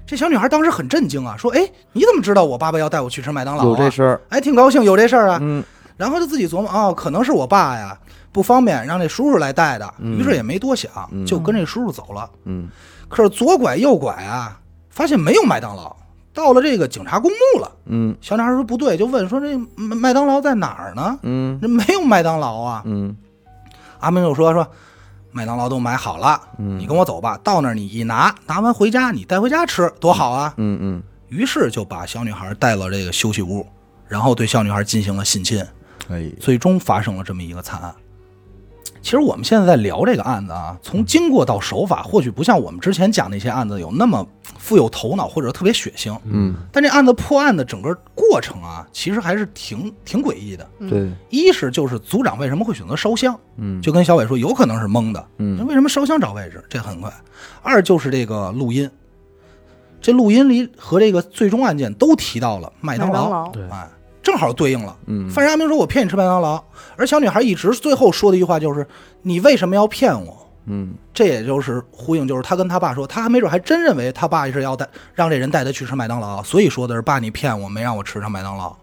[0.07, 3.67] 这小女孩当时很震惊啊，说：“哎，你怎么知道我爸爸要带我去吃麦当劳、啊？
[3.69, 5.39] 有这事儿，哎，挺高兴，有这事儿啊。
[5.41, 5.63] 嗯
[5.97, 7.99] 然后就自己琢磨，哦，可能是我爸呀
[8.31, 12.31] 不方便，让这叔叔来带的，嗯于是也没多想，嗯就跟这叔叔走了。
[12.45, 12.69] 嗯
[13.09, 15.97] 可是左拐右拐啊，发现没有麦当劳，
[16.39, 17.73] 到了这个警察公墓了。
[17.87, 21.19] 嗯小女孩说不对，就问说这麦麦当劳在哪儿呢？
[21.23, 22.83] 嗯这没有麦当劳啊。
[22.87, 23.17] 嗯
[23.99, 24.65] 阿明就说说，
[25.33, 30.55] 麦当劳都买好了，嗯你跟我走吧，到那儿你一拿，拿完回家你带回家吃，多好啊。
[30.59, 33.67] 嗯嗯，于是就把小女孩带到这个休息屋，
[34.07, 35.61] 然后对小女孩进行了性侵。
[36.09, 37.93] 哎，最终发生了这么一个惨案。
[39.09, 44.27] 其实我们现在在聊这个案子啊，从经过到手法，或许不像我们之前讲那些案子有那么
[44.59, 50.69] 富有头脑或者特别血腥，嗯，但这案子破案的整个过程啊，其实还是挺挺诡异的。
[50.91, 55.67] 对，一是就是组长为什么会选择烧香，嗯，就跟小伟说，有可能是蒙的，嗯。
[55.67, 56.63] 为什么烧香找位置？
[56.69, 57.11] 这很快。
[57.63, 58.91] 二就是这个录音，
[60.03, 63.89] 这录音里和这个最终案件都提到了麦当劳，麦当劳，对，哎，
[64.23, 64.97] 正好对应了。
[65.07, 66.63] 嗯，范世阿明说：“我骗你吃麦当劳。”
[66.97, 68.87] 而小女孩一直最后说的一句话就是
[69.23, 78.77] ：“你为什么要骗我嗯，？”这也就是呼应，就是他跟他爸说，他还没准还真认为他爸是要带让这人带他去吃麦当劳，所以说的是：“爸，你骗我，没让我吃上麦当劳。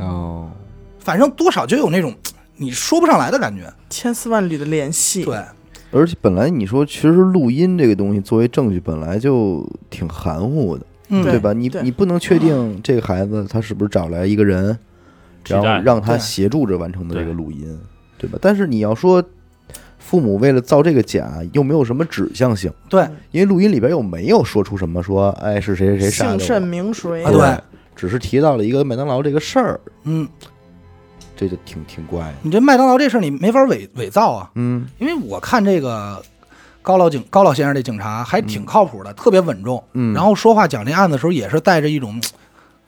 [0.00, 0.50] 哦，”
[0.98, 2.14] 反正多少就有那种
[2.56, 3.72] 你说不上来的感觉。
[3.88, 5.24] 千丝万缕的联系。
[5.24, 5.40] 对，
[5.92, 11.52] 而且本来你说，其实录音这个东西作为证据，本来就挺含糊的，嗯，对吧？
[11.52, 14.78] 你你不能确定这个孩子他是不是找来一个人，
[15.46, 17.78] 然后让他协助着完成的这个录音，
[18.18, 18.38] 对吧？
[18.40, 19.22] 但是你要说
[19.98, 27.58] 父母为了造这个假，又没有什么指向性，对，因为录音里边又没有说出什么说，哎，是谁谁谁杀的姓甚名谁啊，对，
[27.94, 30.26] 只是提到了一个麦当劳这个事儿，嗯，
[31.36, 32.34] 这就挺挺怪的。
[32.42, 34.86] 你这麦当劳这事儿你没法伪伪造啊，嗯。
[34.98, 36.22] 因为我看这个
[36.82, 39.82] 高老警高老先生这警察还挺靠谱的，特别稳重。
[39.92, 42.20] 嗯，然后说话讲这案子的时候，也是带着一种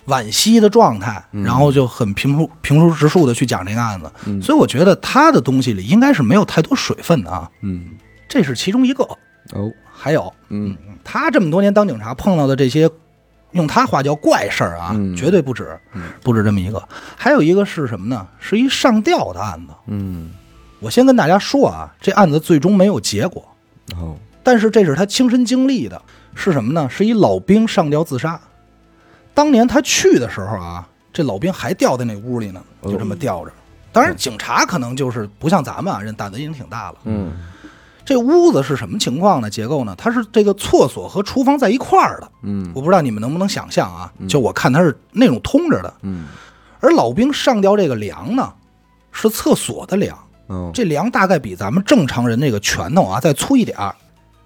[0.07, 4.11] 惋惜的状态，嗯然后就很平铺平铺直述的去讲这个案子。
[4.26, 7.90] 嗯所以我觉得他的东西里应该是没有太多水分的啊，嗯
[8.29, 9.05] 这是其中一个。
[9.53, 12.88] 哦还有嗯他这么多年当警察碰到的这些，
[13.53, 16.83] 用他话叫怪事儿啊，嗯绝对不止嗯，不止这么一个。
[17.16, 18.26] 还有一个是什么呢？
[18.38, 19.74] 是一上吊的案子。
[19.88, 20.31] 嗯
[20.79, 23.46] 我先跟大家说啊，这案子最终没有结果，
[23.98, 26.00] 哦但是这是他亲身经历的，
[26.35, 26.88] 是什么呢？
[26.88, 28.40] 是一老兵上吊自杀。
[29.35, 33.53] 当年他去的时候啊，这老兵还吊在那屋里呢，就这么吊着。
[33.92, 36.98] 当然，警察可能就是不像咱们啊，人胆子已经挺大了。
[37.05, 37.33] 嗯
[38.03, 39.48] 这屋子是什么情况呢？
[39.50, 39.94] 结构呢？
[39.96, 42.29] 它是这个厕所和厨房在一块儿的。
[42.42, 44.26] 嗯我不知道你们能不能想象啊嗯？
[44.26, 46.24] 就我看它是那种通着的，嗯
[46.81, 48.53] 而老兵上吊这个梁呢，
[49.12, 50.18] 是厕所的梁。
[50.50, 53.94] 哦这梁大概比咱们正常人那个拳头啊再粗一点儿，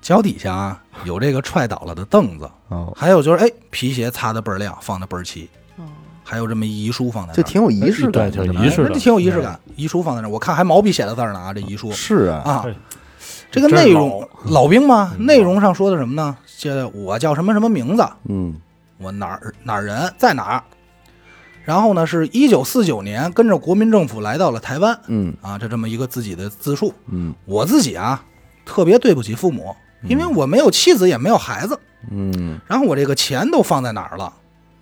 [0.01, 5.85] 脚底下啊有这个踹倒了的凳子，哦，还有就是哎皮鞋擦的倍儿亮，放的倍儿齐，哦。
[6.23, 8.87] 还有这么一遗书放在那儿，这挺有仪式感，对挺仪式感。
[8.87, 9.59] 哎这挺有仪式感。
[9.77, 12.75] 遗书放在那儿，我看还毛笔写的字儿呢啊，这遗书是啊，啊对，
[13.51, 14.69] 这个内容老。
[14.69, 15.25] 兵嘛，嗯。
[15.27, 16.37] 内容上说的什么呢？
[16.59, 18.55] 这我叫什么什么名字，嗯。
[18.99, 20.13] 我哪儿哪儿人？
[20.17, 20.63] 在哪儿，
[21.65, 26.93] 然后呢是一九四九年跟着国民政府来到了台湾嗯啊，这这么一个自己的自述。
[27.09, 28.25] 嗯我自己啊，
[28.65, 31.79] 特别对不起父母，因为我没有妻子，也没有孩子，
[32.11, 34.33] 嗯然后我这个钱都放在哪儿了？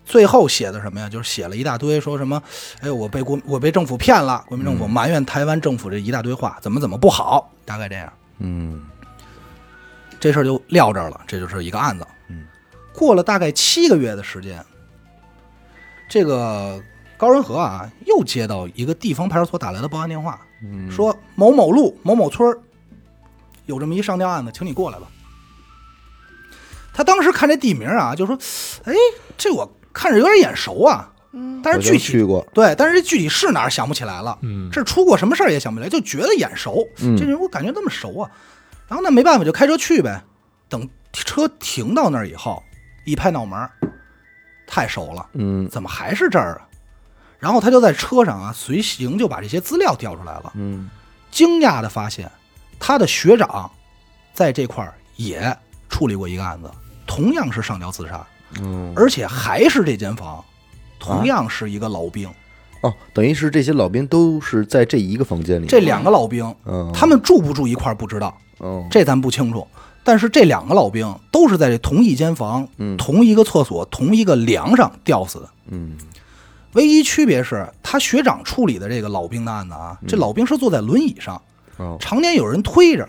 [0.05, 1.09] 最后写的什么呀？
[1.09, 2.43] 就是写了一大堆，说什么，
[2.81, 8.13] 哎，我被国我被政府骗了，国民政府埋怨台湾政府这一大堆话，怎么怎么不好，大概这样。
[8.41, 8.83] 嗯
[10.19, 12.05] 这事儿就撂这儿了，这就是一个案子。
[12.29, 12.45] 嗯，
[12.93, 14.65] 过了大概七个月的时间，
[16.13, 16.79] 这个
[17.17, 22.61] 高仁和啊又接到一个地方派出所打来的报案电话，嗯，说某某路某某村儿
[23.65, 25.07] 有这么一上吊案子，请你过来吧。
[26.93, 28.37] 他当时看这地名啊，就说
[28.85, 28.93] ：“哎，
[29.39, 34.37] 这我看着有点眼熟啊，嗯，但是我就具体去过，对，但是这具体是哪儿想不起来了。
[34.43, 36.87] 嗯，这出过什么事儿也想不起来，就觉得眼熟。
[37.01, 38.31] 嗯这人我感觉那么熟啊。
[38.87, 40.23] 然后那没办法，就开车去呗。
[40.69, 42.63] 等车停到那儿以后，
[43.07, 43.71] 一拍脑门儿，
[44.75, 46.65] 太熟了，嗯怎么还是这儿啊？
[47.39, 50.51] 然后他就在车上啊，随行就把这些资料调出来了。
[50.55, 50.89] 嗯
[51.31, 52.31] 惊讶的发现，
[52.81, 53.71] 他的学长
[54.33, 55.55] 在这块儿也
[55.91, 56.71] 处理过一个案子，
[57.07, 58.27] 同样是上吊自杀，
[58.63, 60.43] 嗯，而且还是这间房，
[60.99, 62.27] 同样是一个老兵。
[62.81, 69.69] 哦，等于是这些老兵都是在这一个房间里，这两个老兵，嗯，他们住不住一块儿不知道，哦，这咱不清楚。
[70.05, 72.97] 但是这两个老兵都是在这同一间房、嗯。
[72.97, 75.49] 同一个厕所、同一个梁上吊死的。
[75.69, 75.97] 嗯。
[76.73, 81.41] 唯一区别是他学长处理的这个老兵的案子啊，这老兵是坐在轮椅上，
[81.77, 81.97] 哦。
[82.01, 83.09] 常年有人推着。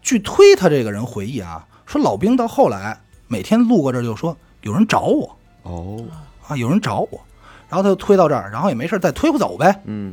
[0.00, 5.36] 据推他这个人回忆啊，说老兵到后来每天路过这儿就说有人找我。
[5.62, 6.04] 哦，
[6.48, 7.20] 啊，有人找我，
[7.68, 9.80] 然后他就推到这儿，然后也没事再推不走呗。
[9.84, 10.12] 嗯。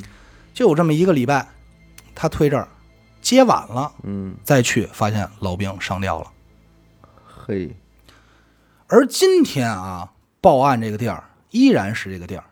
[0.53, 1.47] 就有这么一个礼拜，
[2.13, 2.67] 他推这儿，
[3.21, 6.27] 接晚了嗯，再去，发现老兵上吊了。
[7.25, 7.75] 嘿，
[8.87, 12.43] 而今天啊，报案这个地儿依然是这个地儿，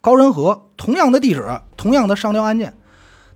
[0.00, 2.74] 高仁和同样的地址，同样的上吊案件，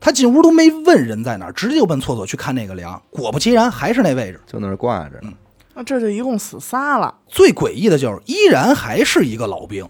[0.00, 4.40] 他进屋都没问人在哪儿，直接就奔厕所去看那个梁，果不其然还是那位置。
[4.46, 5.32] 就那儿挂着呢，
[5.74, 7.14] 那这就一共死仨了。
[7.26, 9.88] 最诡异的就是，依然还是一个老兵，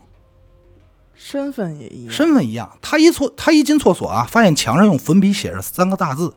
[1.14, 2.12] 身份也一样。
[2.12, 2.76] 身份一样。
[2.82, 6.34] 他一错，他一进厕所啊，发现墙上用粉笔写着三个大字：“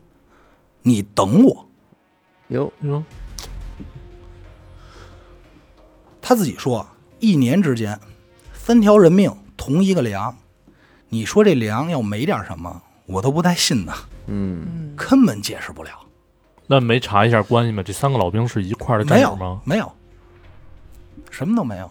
[0.82, 1.66] 你等我。
[2.48, 3.02] 哟，哟，”
[6.20, 6.86] 他自己说，
[7.20, 7.98] 一年之间，
[8.52, 10.36] 三条人命同一个梁，
[11.08, 13.92] 你说这梁要没点什么，我都不带信的，
[14.26, 15.90] 嗯，嗯， 根本解释不了。
[16.66, 17.82] 那没查一下关系吗？
[17.82, 19.62] 这三个老兵是一块儿的战没有友吗？
[19.64, 19.90] 没有，
[21.30, 21.90] 什么都没有。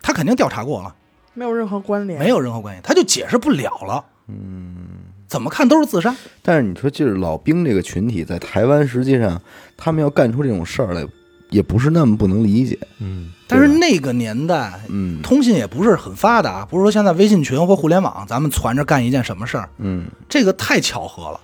[0.00, 0.94] 他肯定调查过了，
[1.34, 2.18] 没有任何关联。
[2.18, 4.04] 没有任何关系，他就解释不了了。
[4.28, 5.03] 嗯，
[5.34, 6.14] 怎么看都是自杀。
[6.42, 9.42] 但是你说，就是老兵这个群体在台湾，实际上
[9.76, 11.04] 他们要干出这种事儿来，
[11.50, 12.78] 也不是那么不能理解。
[13.00, 21.40] 嗯，但是那个年代，嗯通信也不是很发达，不是说现在微信群或互联网，咱们攒着干一件什么事儿，嗯，这个太巧合了。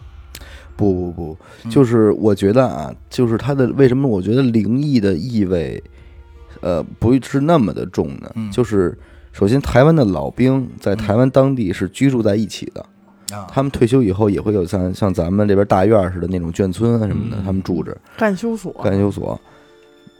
[0.76, 5.82] 不不不，就是我觉得啊，就是它的为什么我觉得灵异的意味，
[6.60, 8.30] 呃，不是那么的重呢？
[8.36, 8.96] 嗯就是
[9.32, 12.84] 首先，台湾的老兵在台湾当地是居住在一起的，
[13.32, 17.44] 啊，他们退休以后也会有像像咱们这边大院似的那种眷村啊什么的，嗯。
[17.44, 17.96] 他们住着。
[18.16, 19.40] 干休所，干休所。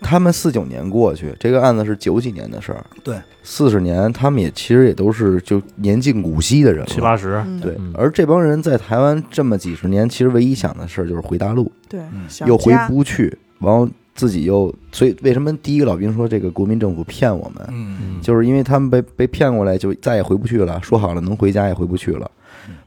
[0.03, 7.61] 他们四九年过去，这个案子是九几年的事儿，对，四十年，他们也其实也都是就年近古稀的人了，七八十，嗯。
[7.61, 7.93] 对嗯。
[7.95, 12.01] 而这帮人在台湾这么几十年，其实唯一想的事儿就是回大陆，对
[12.47, 22.31] 又回不去，然后自己又，所以为什么第一个老兵说这个国民政府骗我们，嗯嗯，就是因为他们被被骗过来，就再也回不去了，说好了能回家也回不去了。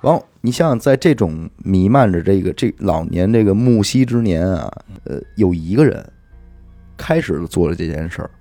[0.01, 4.71] 然后你想想，在这种弥漫着这个这老年这个暮息之年啊，
[5.05, 6.05] 呃，有一个人
[6.97, 8.31] 开始了做了这件事儿，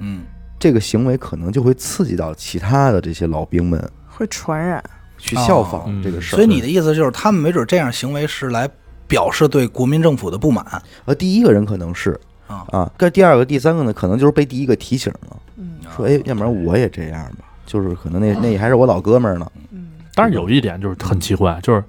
[0.00, 0.22] 嗯，
[0.58, 4.82] 这个行为可能就会刺激到其他的这些老兵们会传染。
[5.16, 6.00] 去效仿哦。
[6.02, 6.36] 这个事儿。
[6.36, 8.68] 所以你的意思就是，他们没准这样行为是来
[9.06, 10.66] 表示对国民政府的不满。
[11.06, 12.66] 呃，第一个人可能是啊。
[12.72, 15.78] 啊，跟第二个、第三个呢，可能就是被第一个提醒了，嗯。
[15.96, 19.83] 说哎，要不然我也这样吧，就是可能那那还是我老哥们儿呢，嗯，
[20.14, 21.82] 但是有一点就是很奇怪，就是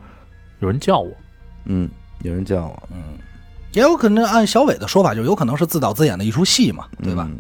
[0.60, 1.12] 有人叫我，
[1.66, 1.90] 嗯，
[2.22, 3.18] 有人叫我，嗯，
[3.74, 7.28] 也有可能按小伟的说法，就有可能是自导自演的一出戏嘛，对吧？
[7.32, 7.40] 嗯。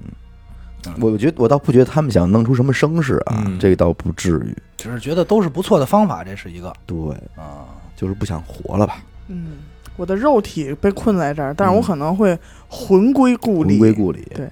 [0.99, 3.57] 我觉得我倒不觉得他们想弄出什么声势啊，嗯。
[3.57, 4.55] 这个倒不至于。
[4.77, 6.71] 只是觉得都是不错的方法，这是一个。
[6.85, 6.95] 对，
[7.35, 7.65] 啊。
[7.95, 8.97] 就是不想活了吧，
[9.29, 9.53] 嗯，
[9.95, 13.79] 我的肉体被困在这儿，但是我嗯可能会魂归故里。
[13.79, 14.21] 魂归故里。
[14.35, 14.47] 对。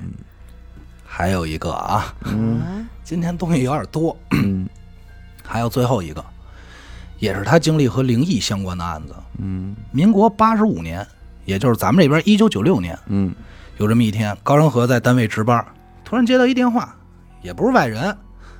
[1.06, 2.60] 还有一个啊，嗯。
[2.62, 2.88] 啊。
[3.04, 4.68] 今天东西有点多，嗯
[5.54, 6.26] 还有最后一个，
[7.20, 9.14] 也是他经历和灵异相关的案子。
[9.38, 11.06] 嗯民国八十五年，
[11.46, 13.36] 也就是咱们这边一九九六年，嗯
[13.78, 15.64] 有这么一天，高仁和在单位值班，
[16.04, 16.96] 突然接到一电话，
[17.44, 18.18] 也不是外人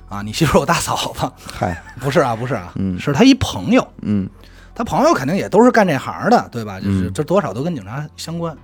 [0.08, 4.30] 啊，你媳妇儿我大嫂子，嗨， 不是啊，不是啊，嗯是他一朋友，嗯
[4.72, 6.78] 他朋友肯定也都是干这行的，对吧？
[6.78, 8.56] 就是嗯这多少都跟警察相关。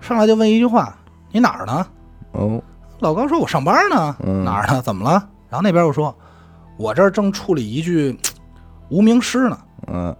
[0.00, 0.96] 上来就问一句话
[1.30, 1.86] ：“你哪儿呢
[2.32, 2.62] 哦？”
[3.00, 4.16] 老高说：“我上班呢。
[4.24, 4.80] 嗯哪儿呢？
[4.80, 6.16] 怎么了？”然后那边又说
[6.76, 8.16] ：“我这儿正处理一具
[8.90, 9.58] 无名尸呢。
[9.88, 10.14] 嗯”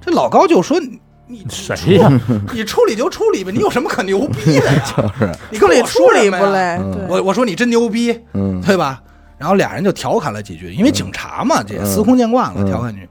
[0.00, 2.10] 这老高就说：“你你谁呀？
[2.52, 4.82] 你处理就处理呗， 你有什么可牛逼的呀？
[4.96, 6.76] 就是你跟我处理不嘞？
[6.80, 9.02] 嗯对，我我说你真牛逼，嗯对吧？
[9.38, 13.08] 然后俩人就调侃了几句，因为警察嘛，这嗯司空见惯了，嗯调侃几句。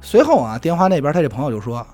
[0.00, 1.84] 随后啊，电话那边他这朋友就说：“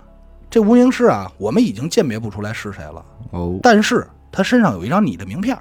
[0.50, 5.56] 这无名尸啊，我们已经鉴别不出来是谁了，哦，但是他身上有一张你的名片。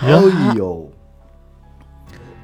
[0.00, 0.08] 哎
[0.56, 0.90] 呦，”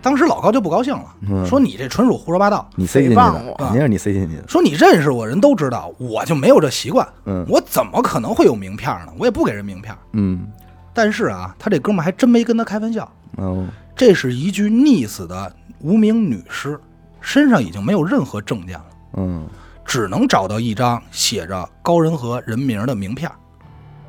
[0.02, 4.48] 当时老高就不高兴了，嗯说：“你这纯属胡说八道，你塞进去的诽谤我，肯定是你塞进去的。
[4.48, 9.12] 说你认识我人都知道，我就没有这习惯，嗯我怎么可能会有名片呢？
[9.18, 9.94] 我也不给人名片。
[10.12, 10.46] 嗯
[10.92, 16.78] 但是啊，他这哥们儿还真没跟他开玩笑，哦这是一具溺死的无名女尸，
[17.20, 18.84] 身上已经没有任何证件了。”
[19.16, 19.46] 嗯
[19.84, 23.34] 只能找到一张写着高仁和人名的名片儿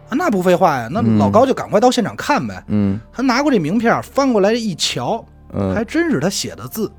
[0.10, 2.64] 啊，那不废话呀，那嗯老高就赶快到现场看呗。
[2.68, 6.92] 嗯他拿过这名片儿，翻过来一瞧，嗯还真是他写的字。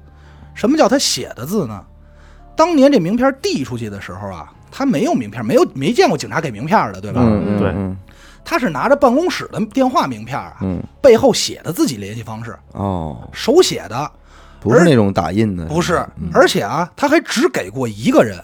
[0.54, 1.82] 什么叫他写的字呢？
[2.54, 7.22] 当年这名片递出去的时候啊，他没有名片，没有没见过警察给名片的，对吧？
[7.24, 7.96] 嗯对嗯
[8.44, 14.10] 他是拿着办公室的电话名片啊，嗯背后写的自己联系方式，哦，手写的，
[14.60, 16.04] 不是那种打印的，不是。
[16.20, 18.38] 嗯而且啊，他还只给过一个人，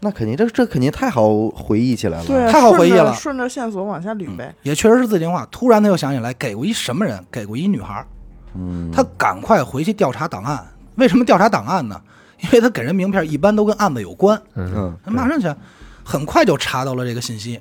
[0.00, 2.50] 那肯定这这肯定太好回忆起来了。
[2.50, 4.54] 太好回忆了顺着线索往下捋呗。
[4.62, 5.46] 也确实是自己电话。
[5.50, 7.22] 突然他又想起来，给过一什么人？
[7.30, 8.06] 给过一女孩儿。
[8.54, 10.66] 嗯，他赶快回去调查档案。
[10.96, 12.00] 为什么调查档案呢？
[12.40, 14.40] 因为他给人名片一般都跟案子有关。
[14.54, 15.54] 嗯，嗯他马上去，
[16.02, 17.60] 很快就查到了这个信息，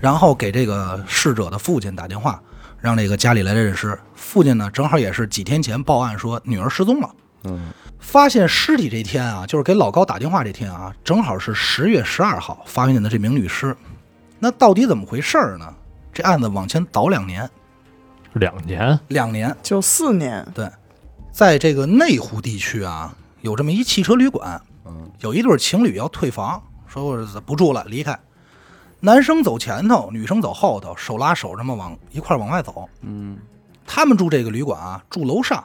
[0.00, 2.42] 然后给这个逝者的父亲打电话，
[2.80, 3.96] 让这个家里来认尸。
[4.16, 7.10] 父亲呢，正好也是几天前报案说女儿失踪了。
[7.44, 7.68] 嗯
[7.98, 13.76] 发现尸体这天啊，就是给老高打电话这天啊，正好是十月十二号发现的这名女尸。
[14.38, 15.74] 那到底怎么回事儿呢？
[16.12, 17.48] 这案子往前倒两年，
[18.34, 20.70] 两年，两年，九四年，对，
[21.32, 28.18] 在这个内湖地区啊，有这么一汽车旅馆，嗯有一对情侣要退房，说我不住了，离开。
[29.00, 32.88] 男生走前头，女生走后头，手拉手这么往一块儿往外走。
[33.02, 33.38] 嗯
[33.86, 35.64] 他们住这个旅馆啊，住楼上，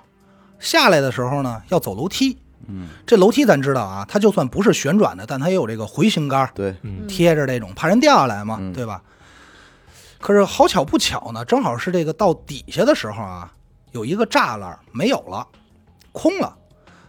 [0.63, 2.37] 下来的时候呢要走楼梯。
[2.67, 7.05] 嗯，这楼梯咱知道啊，它就算不是旋转的，但它也有这个回形杆儿，对，嗯。
[7.07, 8.71] 贴着这种，怕人掉下来嘛，嗯。
[8.71, 9.01] 对吧？
[10.21, 13.51] 可是好巧不巧呢，正好是这个到底下的时候啊，
[13.91, 15.45] 有一个栅栏没有了，
[16.13, 16.55] 空了，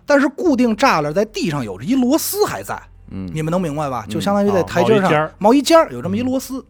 [0.05, 2.77] 但是固定栅栏在地上有着一螺丝还在，
[3.13, 3.31] 嗯。
[3.33, 4.05] 你们能明白吧？
[4.09, 4.11] 嗯。
[4.11, 5.35] 就相当于在哦台阶上、毛衣尖儿。
[5.39, 6.67] 冒一尖儿有这么一螺丝，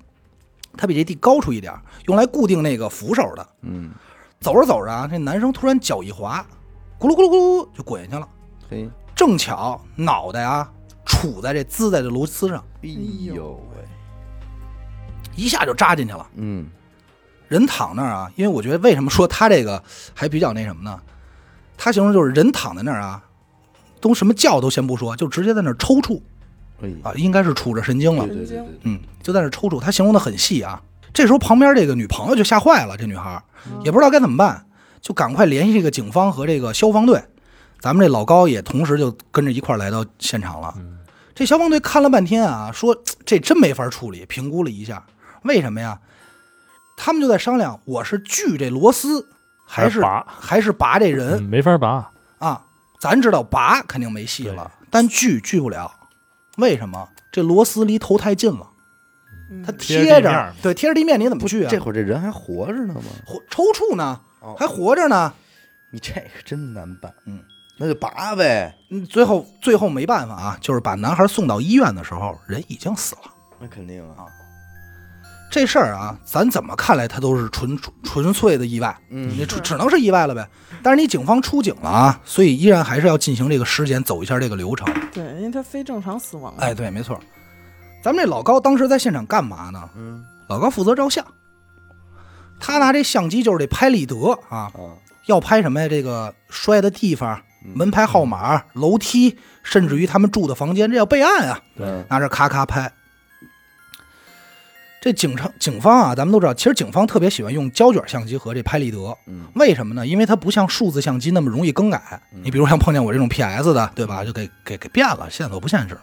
[0.76, 3.48] 它比这地高出一点儿，用来固定那个扶手的。
[3.62, 3.92] 嗯，
[4.40, 6.44] 走着走着啊，这男生突然脚一滑，
[6.98, 8.28] 咕噜咕噜咕噜就滚下去了，
[8.70, 10.70] 嘿，正巧脑袋啊
[11.04, 12.88] 杵在这滋在这螺丝上，哎
[13.34, 13.84] 呦喂，
[15.36, 16.26] 一下就扎进去了。
[16.36, 16.66] 嗯
[17.46, 19.82] 人躺那儿啊，因为我觉得为什么说他这个
[20.14, 20.98] 还比较那什么呢？
[21.76, 23.22] 他形容就是人躺在那儿啊，
[24.00, 26.20] 都什么叫都先不说，就直接在那儿抽搐
[26.80, 28.36] 哎，啊，应该是杵着神经了对。
[28.36, 29.78] 对对对，嗯，就在那儿抽搐。
[29.78, 30.82] 他形容的很细啊。
[31.12, 33.40] 这时候旁边这个女朋友就吓坏了，这女孩
[33.84, 34.66] 也不知道该怎么办，
[35.04, 37.22] 就赶快联系这个警方和这个消防队。
[37.78, 40.72] 咱们这老高也同时就跟着一块儿来到现场了。
[40.78, 40.98] 嗯
[41.34, 42.96] 这消防队看了半天啊，说
[43.26, 45.04] 这真没法处理，评估了一下，
[45.42, 45.98] 为什么呀？
[46.96, 49.26] 他们就在商量，我是锯这螺丝，
[49.66, 52.62] 还是拔，还是拔这嗯人、没法拔，啊？
[53.00, 55.92] 咱知道拔肯定没戏了，但锯锯不了，
[56.56, 57.08] 为什么？
[57.32, 58.68] 这螺丝离头太近了，
[59.66, 61.68] 它嗯贴着对，贴着地面，你怎么不锯啊？
[61.68, 63.02] 这会儿这人还活着呢吗？
[63.26, 65.32] 活抽搐呢，哦还活着呢。
[65.90, 67.40] 你这个真难办，嗯，
[67.78, 73.30] 那就拔呗，嗯，最后最后没办法啊，就是把男孩送到医院的时候，人已经死了。
[73.60, 74.26] 那肯定啊，
[75.52, 80.44] 这事儿啊，咱怎么看来它都是纯纯粹的意外，嗯你 只只能是意外了呗。
[80.82, 84.86] 但是你警方出警了啊，所以依然还是要进行这个尸检，走一下这个流程。
[85.12, 86.52] 对，因为他非正常死亡。
[86.58, 87.16] 哎，，对，没错。
[88.02, 89.88] 咱们这老高当时在现场干嘛呢？
[89.96, 91.24] 嗯老高负责照相，
[92.60, 94.16] 他拿这相机就是这拍立得
[94.48, 94.96] 啊，啊，
[95.26, 95.88] 要拍什么呀？
[95.88, 101.58] 这个摔的地方、嗯门牌号码、楼梯，甚至于他们住的房间，这要备案啊。
[101.76, 102.92] 对，拿着咔咔拍。
[105.00, 110.06] 这警察警方啊，咱们都知道，其实警方特别喜欢用胶卷相机和这拍立得，嗯为什么呢？
[110.06, 112.20] 因为它不像数字相机那么容易更改。
[112.42, 114.24] 你比如像碰见我这种 PS 的，对吧？
[114.24, 115.98] 就给给给变了，线索不现实。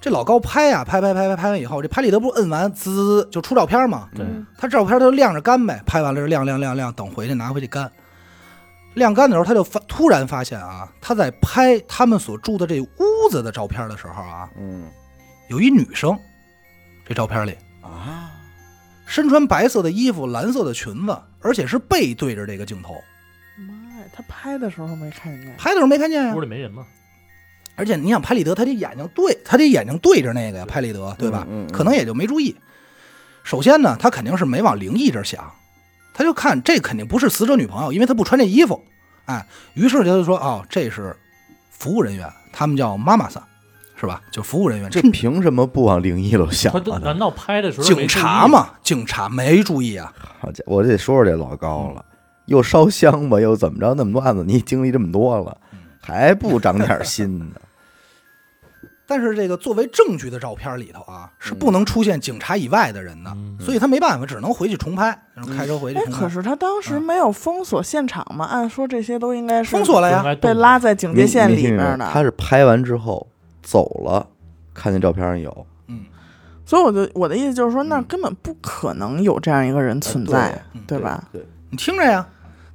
[0.00, 4.08] 这老高拍呀、拍拍拍拍拍完以后，这拍立得不是摁完滋滋滋就出照片吗？
[4.16, 7.90] 对嗯他照片他就晾着干呗，拍完了就晾晾晾晾，等回去拿回去干。
[8.94, 14.88] 晾干的时候，他就发突然发现啊，他在拍他们所住的这屋子的照片的时候啊，嗯
[15.48, 16.18] 有一女生，
[17.06, 18.32] 这照片里啊，
[19.06, 22.94] 身穿白色的衣服、蓝色的裙子，而且是背对着这个镜头，
[23.58, 25.54] 妈呀，他拍的时候没看见。
[25.56, 26.40] 拍的时候没看见呀屋。
[26.40, 26.84] 里没人嘛，
[27.80, 31.46] 而且你想拍立得，他这眼睛对，他这眼睛对着那个呀，拍立得，对吧？
[31.48, 32.54] 嗯嗯嗯可能也就没注意。
[33.42, 35.50] 首先呢，他肯定是没往灵异这儿想，
[36.12, 38.84] 他就看这肯定不是死者女朋友，因为他不穿这衣服，
[39.24, 41.16] 哎，于是他就说哦，这是
[41.70, 43.42] 服务人员，他们叫妈妈桑，
[43.98, 44.20] 是吧？
[44.30, 47.00] 就服务人员，这凭什么不往灵异楼想啊？
[47.02, 48.46] 难道拍的时候警察？
[48.46, 50.12] 嘛，警察没注意啊。
[50.38, 52.04] 好家伙，我得说说这老高了，
[52.44, 53.94] 又烧香吧，又怎么着？
[53.94, 55.56] 那么多案子，你经历这么多了，
[56.02, 57.46] 还不长点心呢？
[59.10, 68.44] 但是这个作为证据的照片里头啊，是不能出现警察以外的人的，嗯所以他没办法，只能回去重拍，然后开车回去哎，可是他当时没有封锁现场嘛？
[68.44, 72.08] 按说这些都应该是封锁了呀，被拉在警戒线里面的。
[72.12, 73.26] 他是拍完之后
[73.64, 74.24] 走了，
[74.72, 76.04] 看见照片上有，嗯，
[76.64, 81.24] 所以我就我的意思就是说，那嗯根本不可能有这样一个人存在，嗯对吧？
[81.32, 82.24] 对，你听着呀，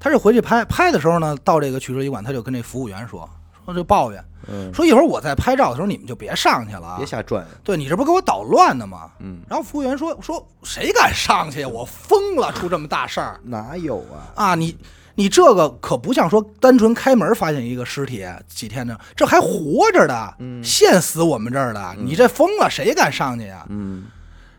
[0.01, 3.29] 他是回去拍拍的时候呢，到这个取车医馆，他就跟这服务员说
[3.65, 9.09] 说就抱怨，嗯，说一会儿我在拍照的时候你们就别上去了啊别，瞎转，对你这不给我捣乱呢吗？
[9.19, 11.67] 嗯，然后服务员说说谁敢上去呀？
[11.67, 14.31] 我疯了，出这么大事儿 哪有啊？
[14.35, 14.55] 啊！
[14.55, 14.77] 你
[15.15, 23.65] 你这个可不像说单纯开门发现一个尸体几天呢，这还活着的，嗯现死我们这儿的，你这疯了，谁敢上去呀？
[23.69, 24.05] 嗯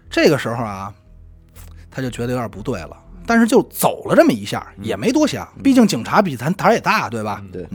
[0.09, 0.93] 这个时候啊，
[1.91, 2.97] 他就觉得有点不对了，
[3.27, 7.43] 但是就走了这么一下，也没多想，毕竟警察比咱胆儿也大，对吧？
[7.53, 7.69] 对，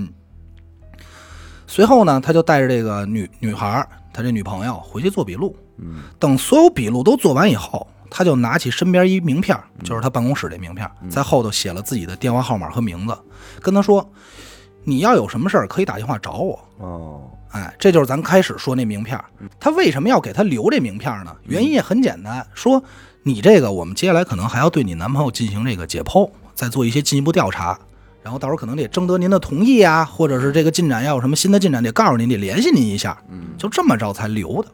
[1.71, 5.55] 随后呢，他就带着这个女女孩儿，他这女朋友回去做笔录。
[5.77, 13.17] 嗯等所有笔录都做完以后，他就拿起身边一名片儿，就是他办公室这名片儿，在后头写了自己的电话号码和名字，
[13.61, 14.05] 跟他说
[14.83, 19.23] ：“你要有什么事儿可以打电话找我。”哦，哎，这就是咱开始说那名片儿。
[19.57, 21.33] 他为什么要给他留这名片儿呢？
[21.43, 22.83] 原因也很简单，说
[23.23, 27.79] 你这个我们接下来可能还要对你男朋友进行这个解剖，再做一些进一步调查。
[28.23, 33.57] 然后到时候可能得征得您的同意啊，或者是这个进展要有什么新的进展，得告诉您，得联系您一下，嗯。
[33.57, 34.69] 就这么着才留的。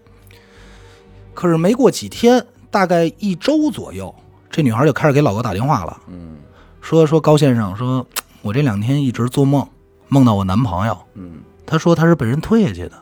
[1.33, 4.13] 可是没过几天，大概一周左右，
[4.49, 6.37] 这女孩就开始给老高打电话了，嗯。
[6.81, 8.05] 说说高先生，说
[8.41, 9.67] 我这两天一直做梦，
[10.07, 11.35] 梦到我男朋友，嗯。
[11.65, 12.95] 他说他是被人推下去的。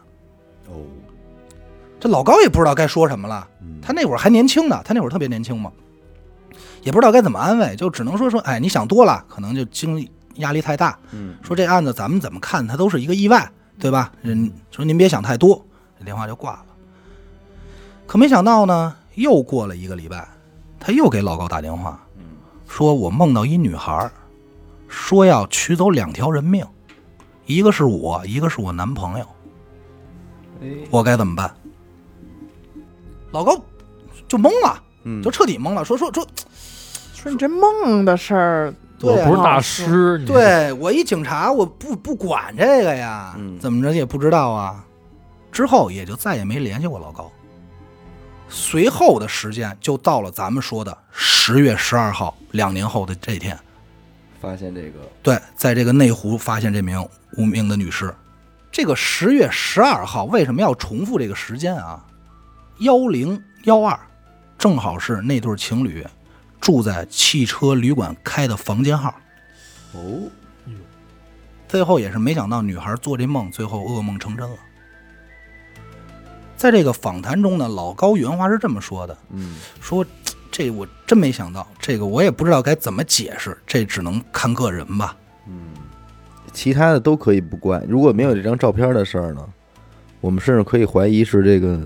[0.67, 0.73] 哦。
[1.99, 3.79] 这老高也不知道该说什么了，嗯。
[3.81, 5.71] 他那会儿还年轻呢，他那会儿特别年轻嘛，
[6.83, 10.97] 也不知道该怎么安慰，就只能说说，哎，你想多了，可能就精力压力太大。
[11.11, 14.11] 嗯说这案子咱们怎么看，它都是一个意外，对吧？
[14.21, 15.65] 人说您别想太多，
[15.99, 16.65] 这电话就挂了。
[18.07, 20.27] 可没想到呢，又过了一个礼拜，
[20.79, 21.99] 他又给老高打电话，
[22.67, 24.11] 说我梦到一女孩，
[24.87, 26.65] 说要取走两条人命，
[27.45, 29.25] 一个是我，一个是我男朋友，
[30.61, 31.53] 哎我该怎么办？
[33.31, 33.59] 老高
[34.27, 36.25] 就懵了，嗯就彻底懵了，说说说，
[37.13, 44.83] 说你这梦的事儿，我不是大师，你对我一警察，我不不管这个呀，嗯怎么着也不知道啊。
[45.51, 47.31] 之后也就再也没联系过老高。
[48.47, 53.57] 随后的时间就到了咱们说的十月十二号，两年后的这天，
[54.39, 57.05] 发现这个对，在这个内湖发现这名
[57.37, 58.13] 无名的女尸。
[58.71, 62.05] 这个十月十二号为什么要重复这个时间啊？
[62.79, 63.97] 幺零幺二，
[64.57, 66.05] 正好是那对情侣
[66.65, 69.13] 住在汽车旅馆开的房间号。
[69.93, 70.01] 哦
[71.67, 74.57] 最后也是没想到，女孩做这梦，最后噩梦成真了。
[76.57, 80.03] 在这个访谈中呢，老高原话是这么说的：嗯说
[80.51, 85.15] 这我真没想到，这个我也不知道该怎么解释，这只能看个人吧。
[85.47, 85.67] 嗯
[86.51, 87.83] 其他的都可以不怪。
[87.87, 89.47] 如果没有这张照片的事儿呢，
[90.19, 91.79] 我们甚至可以怀疑是这个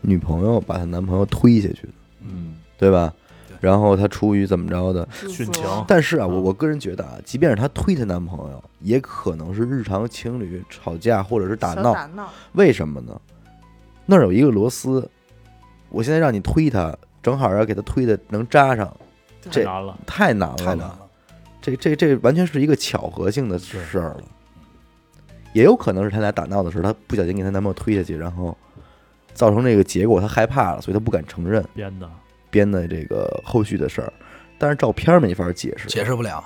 [0.00, 1.92] 女朋友把她男朋友推下去的，
[2.22, 3.17] 嗯，对吧对？
[3.60, 5.06] 然后她出于怎么着的？
[5.12, 11.92] 殉情但是啊，我嗯我个人觉得啊，即便是她推她男朋友，也可能是日常情侣吵架或者是打闹。
[11.92, 13.20] 打闹，为什么呢？
[14.06, 15.08] 那儿有一个螺丝，
[15.90, 18.94] 我现在让你推它，正好要给它推的能扎上，
[19.40, 20.64] 这太难了，太难了吧。
[20.64, 20.98] 太难了，
[21.60, 24.22] 这这这完全是一个巧合性的事儿了。
[25.54, 28.56] 也有可能是他俩打闹的时候，她不小心给她男朋友推下去，然后
[29.34, 32.08] 造成这个结果，她害怕了，所以她不敢承认编的，
[32.50, 34.12] 编的这个后续的事儿。
[34.60, 36.44] 但是照片没法解释，解释不了，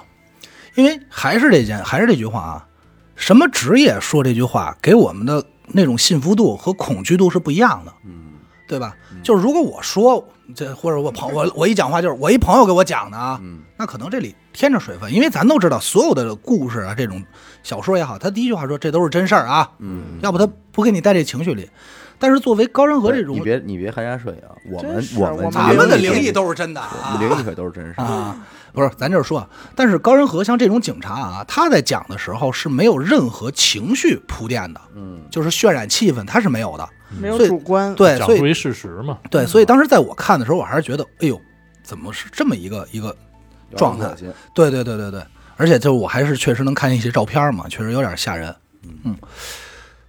[0.74, 2.66] 因为还是这件，还是这句话啊，
[3.16, 8.32] 什么职业说这句话，给我们的那种信服度和恐惧度是不一样的，嗯，
[8.68, 8.94] 对吧？
[9.22, 10.22] 就是如果我说
[10.55, 17.24] 这，或者我朋我我一讲话就是我一朋友给我讲的啊，嗯那可能这里添着水分，因为咱都知道，所有的故事啊，这种
[17.62, 21.70] 小说也好，他第一句话说这都是真事儿啊，嗯，要不他不给你带这情绪里。
[22.22, 28.04] 但是作为高仁和这种你，别你别含沙射影，我们我们咱们的灵灵异都是真的啊，灵异可都是真实的。
[28.04, 28.36] 啊，
[28.72, 36.88] 不是，咱就是说啊，但是高仁和像这种警察啊，他在讲的时候是没有任何情绪铺垫的，嗯就是渲染气氛，他是没有的。
[37.20, 41.38] 没有主观，对，所以讲述一事实嘛，对，所以当时在我看的时候，我还是觉得，哎呦，
[41.82, 43.14] 怎么是这么一个一个？
[43.74, 44.06] 状态
[44.54, 45.24] 对对对对对，
[45.56, 48.54] 而且就是我还是确实能看见一些照片嘛，确实有点吓人。
[48.82, 49.16] 嗯，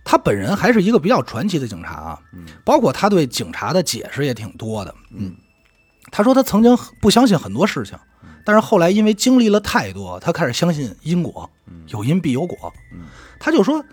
[0.03, 4.93] 他本人还是一个比较传奇的警察啊，嗯包括他对警察的解释也挺多的。
[5.11, 5.35] 嗯，
[6.11, 7.97] 他说他曾经不相信很多事情，
[8.43, 11.49] 但是后来因为经历了太多，他开始相信因果，
[11.87, 12.73] 有因必有果。
[12.91, 13.05] 嗯
[13.39, 13.83] 他就说，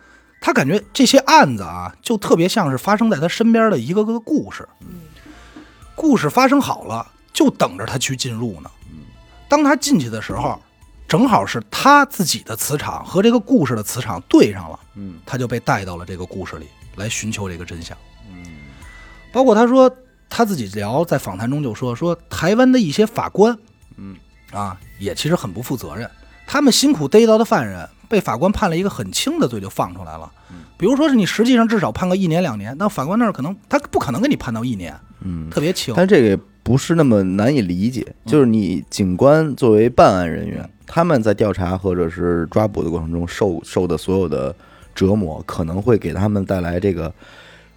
[0.40, 4.68] 他感觉这些案子啊，就特别像是发生在他身边的一个个故事。
[5.96, 8.70] 故事发生好了，就等着他去进入呢。
[9.48, 10.62] 当他进去的时候，
[11.11, 17.98] 正好是他自己的磁场和这个故事的磁场对上了，嗯他就被带到了这个故事里来寻求这个真相。
[18.32, 18.44] 嗯
[19.32, 19.90] 包括他说
[20.28, 23.58] 他自己聊，在访谈中就说说台湾的一些法官
[23.96, 24.14] 嗯
[24.52, 26.08] 啊，也其实很不负责任。
[26.46, 30.30] 他们辛苦逮到的犯人，被法官判了一个很轻的罪就放出来了。
[30.76, 35.92] 比如说是你实际上至少判个一年两年，那法官那儿可能他不可能给你判到一年，嗯，特别轻。
[35.96, 44.54] 但这个也不是那么难以理解，就是你警官作为办案人员，他们在调查或者是抓捕的过程中受受的所有的
[44.94, 47.12] 折磨，可能会给他们带来这个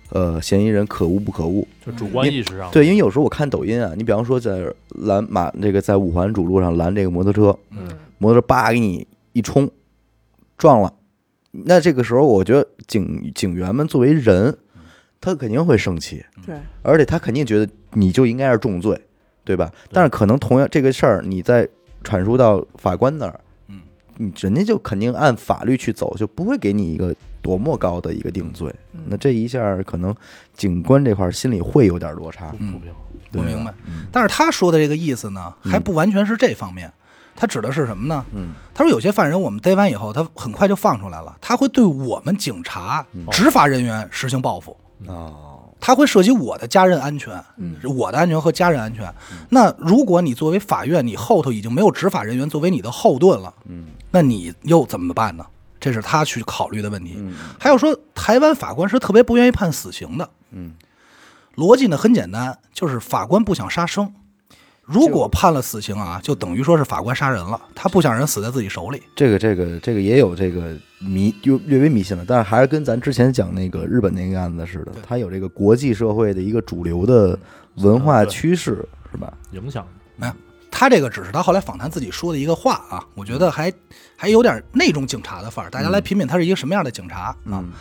[0.10, 1.66] 呃嫌疑人可恶不可恶。
[1.86, 9.70] 就主观意识上，对，因为有时候我看抖音啊，你比方说在拦马这个在五环主路上拦这个摩托车，嗯，摩托车叭给你一冲，
[10.58, 10.94] 撞了，
[11.52, 14.58] 那这个时候我觉得警警员们作为人，
[15.20, 19.00] 他肯定会生气，对，而且他肯定觉得你就应该是重罪，
[19.44, 19.72] 对吧？
[19.92, 21.68] 但是可能同样这个事儿，你再
[22.04, 23.82] 传输到法官那儿，嗯，
[24.18, 28.74] 你人家就肯定按法律去走，就不会给你一个多么高的一个定罪。
[28.94, 30.16] 嗯那这一下可能
[30.54, 32.80] 警官这块心里会有点落差嗯。
[33.34, 34.06] 我明白嗯。
[34.12, 36.92] 但是他说的这个意思呢，还不完全是这方面，
[37.36, 38.24] 他指的是什么呢？
[38.34, 44.76] 嗯他说有些犯人我们逮完以后，他很快就放出来了，他会对我们警察、嗯执法人员实行报复，
[45.08, 45.53] 哦，
[45.86, 49.14] 他会涉及我的家人安全，嗯我的安全和家人安全。
[49.50, 55.46] 那如果你作为法院，你后头已经没有执法人员作为你的后盾了，嗯那你又怎么办呢？
[55.82, 57.16] 这是他去考虑的问题。
[57.18, 60.72] 嗯还有说，台湾法官是特别不愿意判死刑的，嗯，
[61.58, 64.14] 逻辑呢很简单，就是法官不想杀生。
[64.86, 69.02] 如果判了死刑啊，就等于说是法官杀人了，他不想人死在自己手里。
[69.16, 77.38] 这个这个这个也有这个迷，就略微迷信了，但是还是跟咱之前讲那个日本那个案子似的，它有这个国际社会的一个主流的
[77.76, 79.34] 文化趋势，是吧？
[79.52, 80.34] 影响没有
[80.70, 83.72] 他这个只是他后来访谈自己说的一个话啊，我觉得还
[84.18, 85.70] 还有点那种警察的范儿。
[85.70, 87.38] 大家来品品他是一个什么样的警察啊？
[87.46, 87.72] 嗯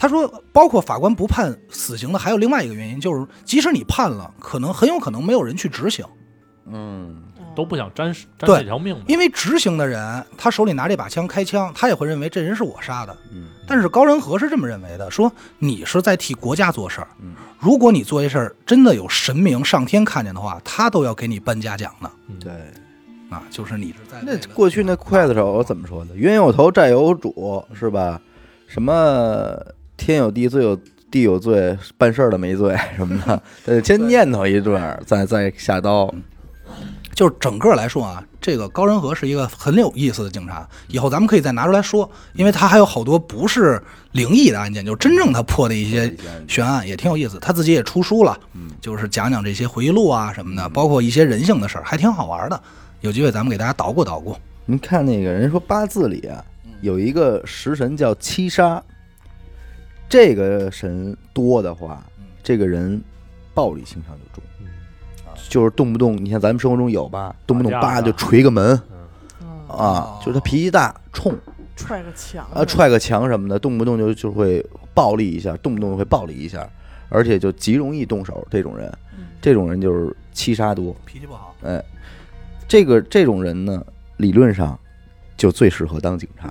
[0.00, 6.06] 他说，包括法官不判死刑的，还有另外一个原因，就是即使你判了，可能很有可能没有人去执行，
[6.72, 7.16] 嗯
[7.56, 9.00] 都不想沾沾对这条命呗。
[9.08, 13.16] 因为执行的人他手里拿这把枪开枪，他也会认为这人是我杀的。
[13.32, 22.10] 嗯但是高仁和是这么认为的，说你是在替国家做事儿嗯，如果你做一事儿真的有神明上天看见的话，他都要给你颁嘉奖的
[22.40, 22.52] 对。
[23.30, 26.16] 啊，就是你是在那过去那刽子手怎么说的？
[26.16, 28.18] 冤有头，债有主，是吧？
[28.66, 29.54] 什么
[29.98, 30.74] 天有地，罪有
[31.10, 36.14] 地有罪，办事儿的没罪什么的， 得先念叨一段儿，再再下刀。
[37.18, 46.16] 就是整个来说啊，这个高仁和是一个很有意思的警察，以后咱们可以再拿出来说，因为他还有好多不是灵异的案件，就是真正他破的一些
[46.46, 47.36] 悬案也挺有意思。
[47.40, 48.38] 他自己也出书了，
[48.80, 52.62] 就是讲讲这些回忆录啊什么的，包括一些人性的事儿，还挺好玩的。
[53.00, 54.36] 有机会咱们给大家捣鼓捣鼓。
[54.64, 56.44] 您看那个人说八字里啊，
[56.82, 58.80] 有一个食神叫七杀，
[60.08, 62.00] 这个神多的话，
[62.44, 63.02] 这个人
[63.54, 64.47] 暴力倾向就重，嗯
[65.48, 68.80] 就是动不动你像咱们生活中有吧，动不动叭就锤个门
[69.66, 71.34] 啊，就是他脾气大冲。
[71.76, 76.68] 踹个墙啊，踹个墙什么的，动不动就就会暴力一下，动不动会暴力一下，
[77.08, 78.44] 而且就极容易动手。
[78.50, 79.26] 这种人，嗯。
[79.40, 81.80] 这种人就是七杀多，脾气不好，哎，
[82.66, 83.80] 这个这种人呢，
[84.16, 84.76] 理论上
[85.36, 86.48] 就最适合当警察。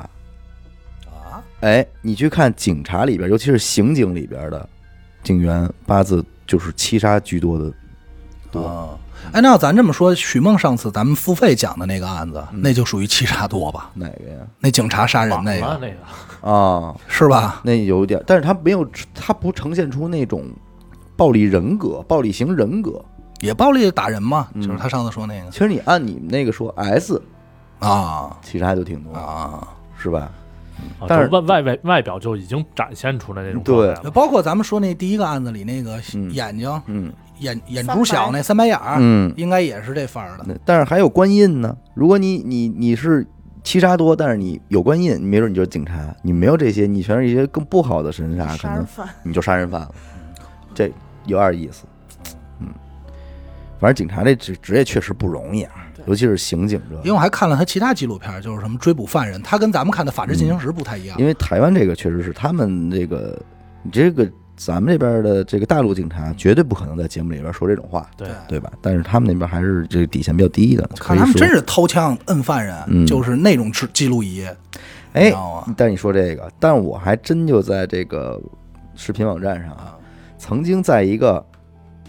[1.08, 4.70] 啊，哎，你去看警察里边，尤其是刑警里边的
[5.24, 7.70] 警员，八字就是七杀居多的
[8.52, 8.66] 多。
[8.66, 8.90] 啊，
[9.34, 13.90] 哎，那要咱这么说，许梦上次咱们付费讲的那个案子，嗯那就属于七杀多吧？
[13.94, 14.38] 哪个呀？
[14.60, 17.62] 那警察杀人那个那个，啊， 是吧？
[17.64, 20.46] 那有点，但是他没有，他不呈现出那种
[21.16, 23.04] 暴力人格、暴力型人格。
[23.42, 27.22] 也暴力打人嘛，嗯就是他上次说那个其实你按你们那个说，S
[27.78, 30.32] 啊其实还都挺多，啊，是吧？
[31.00, 40.46] 啊但是就外外外外表就已经展现出来那种对状态了包括咱们说那第一个案子里那个嗯眼睛嗯眼眼珠小那三白眼儿，嗯，应该也是这范儿的。
[40.48, 41.76] 那但是还有官印呢。
[41.94, 43.26] 如果你你你是
[43.64, 46.16] 七杀多，但是你有官印，没准你就是警察。
[46.22, 49.92] 你没有这些，你全是一些更不好的神煞，可能杀人犯，你就杀人犯了。
[50.74, 50.92] 这
[51.26, 51.86] 有点意思。
[52.60, 52.68] 嗯，
[53.80, 55.74] 反正警察这职职业确实不容易啊，
[56.06, 61.26] 尤其是刑警这因为我还看了他其他纪录片，就是什么追捕犯人，他跟咱们看的《法制进行时》不太一样因。
[61.26, 63.38] 为台湾这个确实是他们这个，
[63.84, 68.28] 你这个咱们这边的这个大陆警察绝对不可能在节目里边说这种话，对。
[68.48, 68.72] 对吧？
[68.82, 73.06] 但是他们那边还是这个底线比较低的，看他们真是掏枪摁犯人，嗯。
[73.06, 74.48] 就是那种记记录仪，
[75.14, 75.34] 你哎？
[75.78, 78.42] 但你说这个，但我还真就在这个
[78.96, 79.98] 视频网站上啊，啊，
[80.40, 81.46] 曾经在一个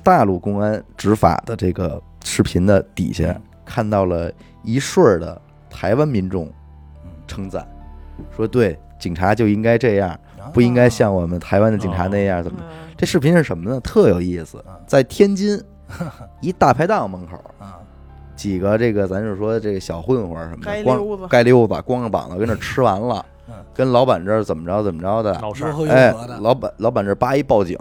[0.02, 4.32] 大陆公安执法的这个视频的底下看到了
[4.64, 5.38] 一顺儿的
[5.68, 6.50] 台湾民众
[7.26, 7.66] 称赞，
[8.34, 10.18] 说对警察就应该这样，
[10.52, 12.58] 不应该像我们台湾的警察那样怎么。
[12.60, 13.78] 嗯这视频是什么呢？
[13.78, 15.56] 特有意思嗯，在天津
[16.42, 17.78] 一大排档门口，啊
[18.34, 25.32] 几个这个咱就说这个小混混什么街的，光街溜子光着膀子跟那吃完了 嗯，跟老板这儿怎么着怎么着的，
[25.88, 27.78] 哎，，老板老板这叭一报警，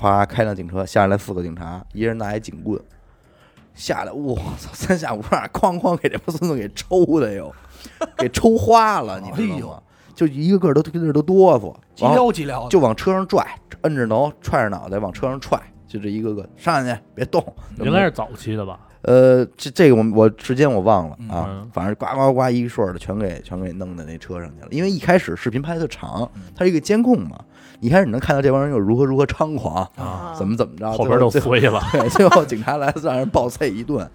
[0.00, 2.80] 咵开辆警车下来四个警察，一人拿一警棍，
[3.74, 7.52] 下来，我操，三下五除二，哐哐给这帮孙子给抽的哟，
[8.16, 9.82] 给抽花了，你知道吗？
[10.14, 13.46] 就一个个都跟那都哆嗦，急撩急撩，就往车上拽，
[13.82, 17.44] 摁着头，踹着脑袋往车上踹，就这一个个上去别动，
[17.78, 18.78] 应该是早期的吧？
[19.02, 24.68] 呃，这这个我我时间我忘了啊嗯，反正呱呱呱一顺儿的全给全给弄到那车上去了。
[24.70, 26.42] 因为一开始视频拍的长，嗯。
[26.54, 27.36] 它是一个监控嘛，
[27.80, 34.08] 一开始你能看到这帮人又如何如何猖狂，啊，怎么怎么着，后边都碎了， 对，最后警察来让人暴揍一顿，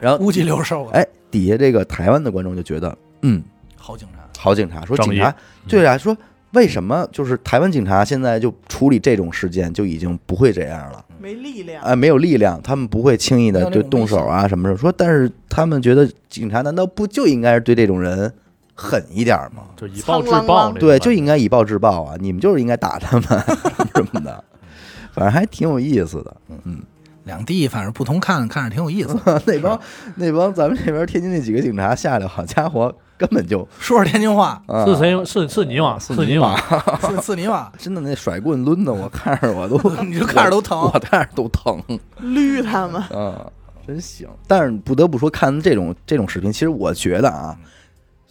[0.00, 3.42] 然后乌鸡溜瘦的，哎，底下这个台湾的观众就觉得，嗯，
[3.76, 5.34] 好警察，好警察，说警察
[5.66, 6.16] 对啊，说
[6.52, 11.04] 为什么就是台湾警察现在就处理这种事件就已经不会这样了？
[11.08, 11.82] 嗯没力量。
[11.82, 14.76] 哎，没有力量，他们不会轻易的就动手啊什么的。
[14.76, 18.32] 说，但是他们觉得警察难道不就应该是对这种人
[18.72, 19.64] 狠一点吗？
[19.76, 22.14] 就以暴制暴对，就应该以暴制暴啊！
[22.20, 23.24] 你们就是应该打他们
[23.96, 24.44] 什么的，
[25.12, 26.36] 反正还挺有意思的。
[26.64, 26.80] 嗯，
[27.28, 29.16] 两地反正不同看，看着挺有意思。
[29.46, 29.80] 那帮
[30.16, 35.24] 那帮咱们这边天津那几个警察下来，好家伙，根本就说说天津话，啊，是谁？
[35.24, 35.96] 是是你吗？
[36.00, 36.56] 是你吗？
[37.02, 41.80] 是是你吗，真的那甩棍抡的，我看着我都， 你就看着都疼我看着都疼。
[42.18, 43.46] 绿他们，啊，
[43.86, 44.26] 真行！
[44.46, 47.56] 但是不得不说，看这种这种视频，其实我觉得啊，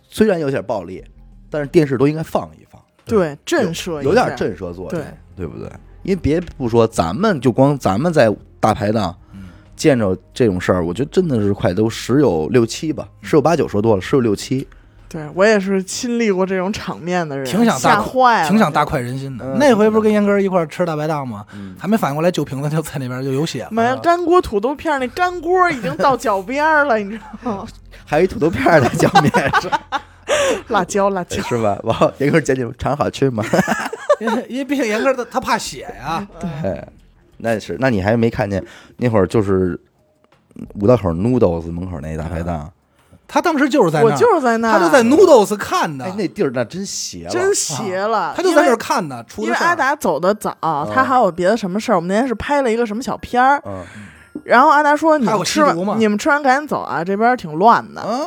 [0.09, 1.03] 虽然有点暴力，
[1.49, 5.03] 但是电视都应该放一放，对震慑一下有点震慑作用，对
[5.35, 5.69] 对不对？
[6.07, 9.13] 因为别不说，咱们就光咱们在大排档
[9.75, 14.65] 见着这种事儿，我觉得真的是快都十有六七吧，十有八九说多了，十有六七。
[15.09, 19.45] 对我也是亲历过这种场面的人，挺想大吓坏了，挺想大快人心的。
[19.45, 21.45] 嗯那回不是跟严哥一块儿吃大排档吗？
[21.53, 23.69] 嗯还没反应过来，酒瓶子就在那边就有血了。
[23.71, 27.67] 没干锅土豆片那干锅已经到脚边了，你知道吗？
[28.05, 29.31] 还有一土豆片在脚面
[29.61, 29.71] 上，
[30.69, 31.77] 辣椒，辣椒，是吧？
[31.83, 33.43] 往后严哥捡捡尝好吃吗？
[34.19, 36.25] 因 为因为毕竟严哥他他怕血呀。
[36.39, 36.83] 对，
[37.37, 38.63] 那是，那你还没看见
[38.97, 39.79] 那会儿就是
[40.79, 42.71] 五道口 Noodles 门口那大排档？
[43.29, 49.21] 他当时就是在那我，就是在那儿，他就在 Noodles 看的哎，，那地儿那真邪了，真邪了，他就在那儿看的。
[49.25, 50.55] 出因为阿达走的早，
[50.93, 51.95] 他还有别的什么事儿。
[51.95, 53.83] 我们那天是拍了一个什么小片儿，嗯
[54.45, 58.01] 然后阿达说：“你还有们吃完，你们吃完赶紧走啊，这边挺乱的。
[58.01, 58.19] 啊，”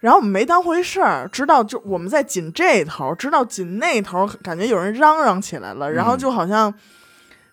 [0.00, 6.72] 然后我们没当回事儿，直到就我们在紧这头，直到紧那头，感觉有人嚷嚷起来了，然后就好像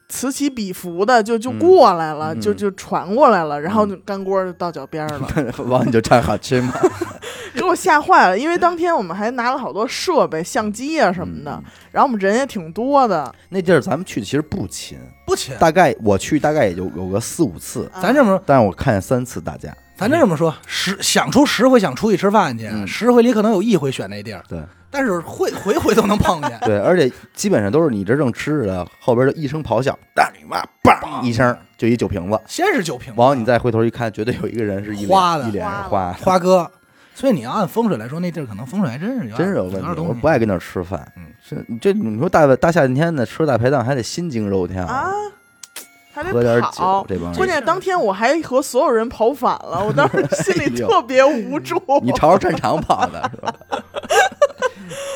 [0.10, 6.74] 此起彼伏的就就嗯过来了，嗯就就传过来了，然后就干锅就到脚边儿了， 王你就唱好吃吗？
[7.54, 8.38] 给我吓坏了。
[8.38, 11.52] 因为当天我们还拿了好多设备、相机啊什么的，
[11.91, 15.56] 然后我们人也挺多的，那地儿咱们去的其实不勤，不勤。
[15.60, 19.76] 大概我去大概也就有个四五次，咱这么说，但是我看见三次打架。
[19.98, 26.58] 咱这么说，十想出十回想出去吃饭去，嗯十回里可能有一回选那地儿，对但是会回回都能碰见。
[26.62, 36.72] 对，而且基本上都是你这正吃着呢，后边就一声咆哮，大你妈，梆一声就一酒瓶子，先是酒瓶子，完后你再回头一看，绝对有一个人是一脸花的一脸是花花，哥，
[37.16, 40.00] 所以你要按风水来说，那地儿可能风水还真是有真是有问题。
[40.00, 45.12] 我不爱跟那儿吃饭，嗯，是这你说大大夏天的吃大排档还得心惊肉跳啊，
[46.18, 47.05] 还得喝点跑酒，。
[47.07, 51.82] 这帮人关键当天我还和所有人跑反了，我当时心里特别无助。
[52.01, 53.53] 你朝着战场跑的是吧？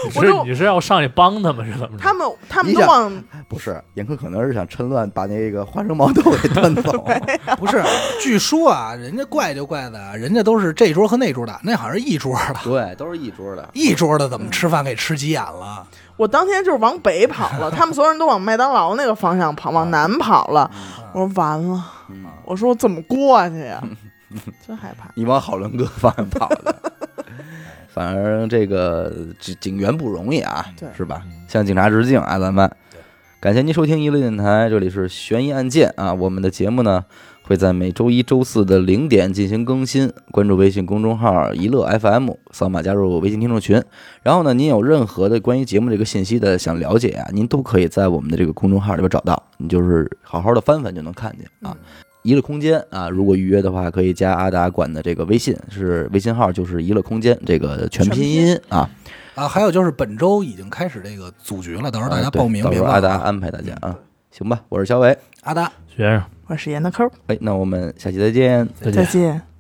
[0.04, 2.04] 你是你是要上去帮他们是怎么着？
[2.04, 7.06] 他们他们你想都往不是，严苛可能是想趁乱把那个花生毛豆给端走。
[7.58, 7.82] 不是，
[8.20, 13.70] 据说啊，人家怪就怪在，人家都是这桌和那桌的，那好像是一桌的，对，都是一桌的。
[13.74, 15.86] 一桌的怎么吃饭给吃急眼了？
[16.18, 20.70] 我当天就是往北跑了，他们所有人都往麦当劳那个方向跑，往南跑了。
[21.14, 23.82] 我说完了，嗯我说我怎么过去呀？
[24.66, 25.10] 真害怕。
[25.16, 26.76] 你往好伦哥方向跑的。
[27.94, 31.24] 反正这个警警员不容易啊，是吧？
[31.48, 32.70] 向警察致敬啊，咱们。
[33.42, 36.14] 感谢您收听一乐电台，这里是悬疑案件啊。
[36.14, 37.04] 我们的节目呢
[37.52, 43.84] 会在每周一周四的零点进行更新，关注微信公众号“一乐 FM”，扫码加入微信听众群。
[44.24, 51.76] 然后呢，您有任何的关于节目这个信息的想了解啊，您都可以在我们的这个公众号里边找到，你就是好好的翻翻就能看见啊。
[52.24, 58.90] 娱乐空间啊，如果预约的话，可以加阿达管的这个微信，是微信号就是娱乐空间这个全拼音啊。
[59.36, 63.02] 啊，还有就是本周已经开始这个组局了，到时候大家报名到时候阿。
[63.02, 63.94] 达安排大家啊。
[64.32, 65.70] 行吧，我是小伟，阿达。
[65.88, 68.66] 学生，我是严的抠，哎，那我们下期再见。
[68.80, 68.94] 再见。
[68.94, 69.51] 再见。